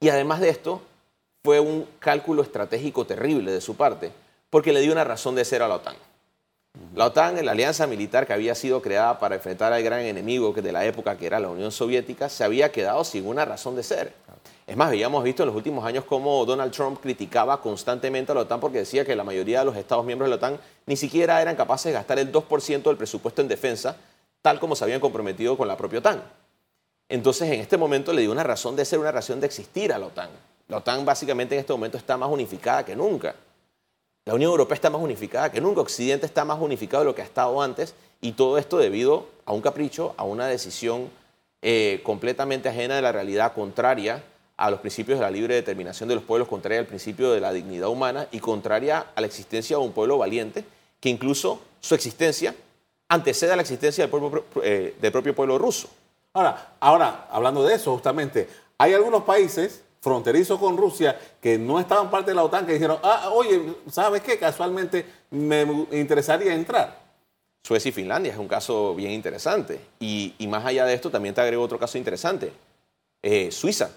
y 0.00 0.08
además 0.08 0.40
de 0.40 0.48
esto, 0.48 0.82
fue 1.42 1.60
un 1.60 1.86
cálculo 2.00 2.42
estratégico 2.42 3.06
terrible 3.06 3.52
de 3.52 3.60
su 3.60 3.76
parte, 3.76 4.10
porque 4.50 4.72
le 4.72 4.80
dio 4.80 4.92
una 4.92 5.04
razón 5.04 5.36
de 5.36 5.44
ser 5.44 5.62
a 5.62 5.68
la 5.68 5.76
OTAN. 5.76 5.94
La 6.94 7.06
OTAN, 7.06 7.44
la 7.44 7.52
alianza 7.52 7.86
militar 7.86 8.26
que 8.26 8.32
había 8.32 8.54
sido 8.54 8.80
creada 8.80 9.18
para 9.18 9.34
enfrentar 9.34 9.72
al 9.72 9.82
gran 9.82 10.00
enemigo 10.00 10.52
de 10.52 10.72
la 10.72 10.84
época 10.84 11.16
que 11.16 11.26
era 11.26 11.38
la 11.38 11.48
Unión 11.48 11.70
Soviética, 11.70 12.28
se 12.28 12.42
había 12.42 12.72
quedado 12.72 13.04
sin 13.04 13.26
una 13.26 13.44
razón 13.44 13.76
de 13.76 13.82
ser. 13.82 14.14
Es 14.66 14.76
más, 14.76 14.88
habíamos 14.88 15.22
visto 15.22 15.42
en 15.42 15.48
los 15.48 15.56
últimos 15.56 15.84
años 15.84 16.04
cómo 16.04 16.44
Donald 16.44 16.72
Trump 16.72 17.00
criticaba 17.00 17.60
constantemente 17.60 18.32
a 18.32 18.34
la 18.34 18.40
OTAN 18.40 18.60
porque 18.60 18.78
decía 18.78 19.04
que 19.04 19.14
la 19.14 19.24
mayoría 19.24 19.60
de 19.60 19.66
los 19.66 19.76
Estados 19.76 20.04
miembros 20.04 20.26
de 20.26 20.30
la 20.30 20.36
OTAN 20.36 20.58
ni 20.86 20.96
siquiera 20.96 21.40
eran 21.40 21.54
capaces 21.54 21.86
de 21.86 21.92
gastar 21.92 22.18
el 22.18 22.32
2% 22.32 22.82
del 22.82 22.96
presupuesto 22.96 23.42
en 23.42 23.48
defensa, 23.48 23.96
tal 24.42 24.58
como 24.58 24.74
se 24.74 24.84
habían 24.84 25.00
comprometido 25.00 25.56
con 25.56 25.68
la 25.68 25.76
propia 25.76 26.00
OTAN. 26.00 26.22
Entonces, 27.08 27.48
en 27.52 27.60
este 27.60 27.76
momento 27.76 28.12
le 28.12 28.22
dio 28.22 28.32
una 28.32 28.42
razón 28.42 28.74
de 28.74 28.84
ser, 28.84 28.98
una 28.98 29.12
razón 29.12 29.38
de 29.38 29.46
existir 29.46 29.92
a 29.92 29.98
la 29.98 30.06
OTAN. 30.06 30.30
La 30.68 30.78
OTAN 30.78 31.04
básicamente 31.04 31.54
en 31.54 31.60
este 31.60 31.72
momento 31.72 31.96
está 31.96 32.16
más 32.16 32.28
unificada 32.28 32.84
que 32.84 32.96
nunca. 32.96 33.36
La 34.26 34.34
Unión 34.34 34.50
Europea 34.50 34.74
está 34.74 34.90
más 34.90 35.00
unificada 35.00 35.52
que 35.52 35.60
nunca, 35.60 35.80
Occidente 35.80 36.26
está 36.26 36.44
más 36.44 36.60
unificado 36.60 37.04
de 37.04 37.10
lo 37.10 37.14
que 37.14 37.22
ha 37.22 37.24
estado 37.24 37.62
antes 37.62 37.94
y 38.20 38.32
todo 38.32 38.58
esto 38.58 38.76
debido 38.76 39.28
a 39.44 39.52
un 39.52 39.60
capricho, 39.60 40.14
a 40.16 40.24
una 40.24 40.48
decisión 40.48 41.10
eh, 41.62 42.00
completamente 42.02 42.68
ajena 42.68 42.96
de 42.96 43.02
la 43.02 43.12
realidad, 43.12 43.52
contraria 43.54 44.24
a 44.56 44.68
los 44.68 44.80
principios 44.80 45.20
de 45.20 45.24
la 45.24 45.30
libre 45.30 45.54
determinación 45.54 46.08
de 46.08 46.16
los 46.16 46.24
pueblos, 46.24 46.48
contraria 46.48 46.80
al 46.80 46.86
principio 46.86 47.30
de 47.30 47.40
la 47.40 47.52
dignidad 47.52 47.88
humana 47.88 48.26
y 48.32 48.40
contraria 48.40 49.06
a 49.14 49.20
la 49.20 49.28
existencia 49.28 49.76
de 49.76 49.84
un 49.84 49.92
pueblo 49.92 50.18
valiente, 50.18 50.64
que 50.98 51.08
incluso 51.08 51.60
su 51.78 51.94
existencia 51.94 52.52
antecede 53.08 53.52
a 53.52 53.56
la 53.56 53.62
existencia 53.62 54.08
del, 54.08 54.42
eh, 54.64 54.96
del 55.00 55.12
propio 55.12 55.36
pueblo 55.36 55.56
ruso. 55.56 55.88
Ahora, 56.32 56.74
ahora, 56.80 57.28
hablando 57.30 57.62
de 57.62 57.76
eso 57.76 57.92
justamente, 57.92 58.48
hay 58.76 58.92
algunos 58.92 59.22
países 59.22 59.82
fronterizo 60.06 60.60
con 60.60 60.76
Rusia 60.76 61.18
que 61.40 61.58
no 61.58 61.80
estaban 61.80 62.12
parte 62.12 62.30
de 62.30 62.36
la 62.36 62.44
OTAN 62.44 62.64
que 62.64 62.74
dijeron, 62.74 62.98
ah, 63.02 63.28
oye, 63.32 63.60
¿sabes 63.90 64.22
qué? 64.22 64.38
Casualmente 64.38 65.04
me 65.32 65.62
interesaría 65.90 66.54
entrar. 66.54 66.96
Suecia 67.64 67.88
y 67.88 67.92
Finlandia 67.92 68.30
es 68.30 68.38
un 68.38 68.46
caso 68.46 68.94
bien 68.94 69.10
interesante. 69.10 69.80
Y, 69.98 70.32
más 70.48 70.64
allá 70.64 70.84
de 70.84 70.94
esto, 70.94 71.10
también 71.10 71.34
te 71.34 71.40
agrego 71.40 71.64
otro 71.64 71.80
caso 71.80 71.98
interesante. 71.98 72.52
Eh, 73.20 73.50
Suiza. 73.50 73.90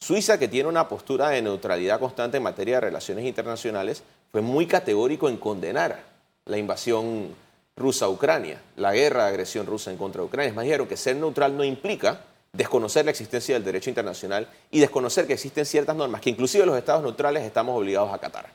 Suiza, 0.00 0.36
que 0.36 0.48
tiene 0.48 0.68
una 0.68 0.88
postura 0.88 1.28
de 1.28 1.40
neutralidad 1.40 2.00
constante 2.00 2.38
en 2.38 2.42
materia 2.42 2.74
de 2.74 2.80
relaciones 2.80 3.24
internacionales, 3.24 4.02
fue 4.32 4.40
muy 4.40 4.66
categórico 4.66 5.28
en 5.28 5.36
condenar 5.36 6.02
la 6.44 6.58
invasión 6.58 7.36
rusa 7.76 8.06
a 8.06 8.08
Ucrania, 8.08 8.60
la 8.74 8.92
guerra 8.92 9.26
de 9.26 9.28
agresión 9.28 9.66
rusa 9.66 9.92
en 9.92 9.96
contra 9.96 10.22
de 10.22 10.26
Ucrania. 10.26 10.48
Es 10.48 10.56
más, 10.56 10.64
dijeron 10.64 10.88
que 10.88 10.96
ser 10.96 11.14
neutral 11.14 11.56
no 11.56 11.62
implica 11.62 12.18
desconocer 12.52 13.04
la 13.06 13.10
existencia 13.10 13.54
del 13.54 13.64
derecho 13.64 13.88
internacional 13.88 14.46
y 14.70 14.80
desconocer 14.80 15.26
que 15.26 15.32
existen 15.32 15.64
ciertas 15.64 15.96
normas 15.96 16.20
que 16.20 16.30
inclusive 16.30 16.66
los 16.66 16.76
estados 16.76 17.02
neutrales 17.02 17.42
estamos 17.44 17.78
obligados 17.78 18.10
a 18.10 18.16
acatar. 18.16 18.52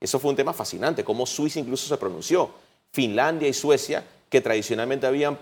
Eso 0.00 0.18
fue 0.18 0.30
un 0.30 0.36
tema 0.36 0.52
fascinante, 0.52 1.04
cómo 1.04 1.26
Suiza 1.26 1.60
incluso 1.60 1.86
se 1.86 1.96
pronunció. 1.98 2.50
Finlandia 2.92 3.48
y 3.48 3.52
Suecia, 3.52 4.04
que 4.30 4.40
tradicionalmente 4.40 5.06
habían 5.06 5.38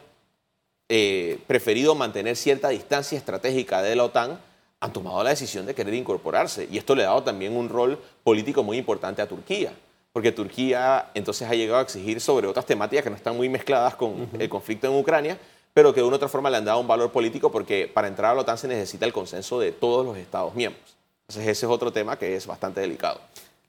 eh, 0.89 1.39
preferido 1.47 1.95
mantener 1.95 2.37
cierta 2.37 2.69
distancia 2.69 3.17
estratégica 3.17 3.81
de 3.83 3.95
la 3.95 4.05
OTAN, 4.05 4.41
han 4.81 4.93
tomado 4.93 5.23
la 5.23 5.31
decisión 5.31 5.65
de 5.65 5.75
querer 5.75 5.95
incorporarse. 5.95 6.69
Y 6.71 6.79
esto 6.79 6.95
le 6.95 7.05
ha 7.05 7.07
dado 7.07 7.23
también 7.23 7.57
un 7.57 7.69
rol 7.69 7.99
político 8.23 8.63
muy 8.63 8.77
importante 8.77 9.23
a 9.23 9.29
Turquía, 9.29 9.73
porque 10.13 10.33
Turquía 10.33 11.11
entonces 11.15 11.49
ha 11.49 11.55
llegado 11.55 11.79
a 11.79 11.83
exigir 11.83 12.21
sobre 12.21 12.49
otras 12.49 12.67
temáticas 12.67 13.05
que 13.05 13.11
no 13.11 13.17
están 13.17 13.37
muy 13.37 13.49
mezcladas 13.49 13.95
con 13.95 14.29
el 14.39 14.49
conflicto 14.49 14.89
en 14.89 14.99
Ucrania, 14.99 15.39
pero 15.75 15.93
que 15.93 16.01
de 16.01 16.07
una 16.07 16.15
u 16.15 16.17
otra 16.17 16.29
forma 16.29 16.49
le 16.49 16.57
han 16.57 16.65
dado 16.65 16.79
un 16.79 16.87
valor 16.87 17.11
político 17.11 17.51
porque 17.51 17.91
para 17.93 18.07
entrar 18.09 18.31
a 18.31 18.35
la 18.35 18.41
OTAN 18.43 18.57
se 18.57 18.69
necesita 18.69 19.05
el 19.05 19.13
consenso 19.13 19.59
de 19.59 19.73
todos 19.73 20.07
los 20.07 20.17
Estados 20.17 20.55
miembros. 20.55 20.97
Entonces 21.29 21.49
ese 21.49 21.67
es 21.67 21.73
otro 21.73 21.93
tema 21.93 22.17
que 22.17 22.37
es 22.37 22.47
bastante 22.47 22.81
delicado. 22.81 23.21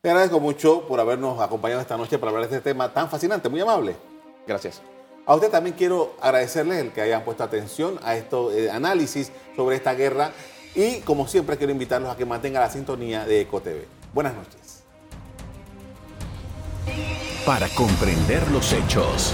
Te 0.02 0.10
agradezco 0.10 0.40
mucho 0.40 0.88
por 0.88 1.00
habernos 1.00 1.42
acompañado 1.42 1.82
esta 1.82 1.98
noche 1.98 2.20
para 2.20 2.30
hablar 2.30 2.48
de 2.48 2.58
este 2.58 2.70
tema 2.70 2.94
tan 2.94 3.10
fascinante, 3.10 3.50
muy 3.50 3.60
amable. 3.60 3.96
Gracias. 4.46 4.82
A 5.26 5.34
usted 5.34 5.50
también 5.50 5.76
quiero 5.76 6.14
agradecerles 6.22 6.78
el 6.78 6.92
que 6.92 7.02
hayan 7.02 7.24
puesto 7.24 7.44
atención 7.44 8.00
a 8.04 8.16
estos 8.16 8.54
eh, 8.54 8.70
análisis 8.70 9.32
sobre 9.56 9.76
esta 9.76 9.96
guerra 9.96 10.32
y 10.76 11.00
como 11.00 11.28
siempre 11.28 11.58
quiero 11.58 11.72
invitarlos 11.72 12.12
a 12.12 12.16
que 12.16 12.26
mantengan 12.26 12.62
la 12.62 12.70
sintonía 12.70 13.26
de 13.26 13.42
EcoTV. 13.42 13.86
Buenas 14.14 14.36
noches. 14.36 14.84
Para 17.44 17.68
comprender 17.70 18.48
los 18.52 18.72
hechos 18.74 19.34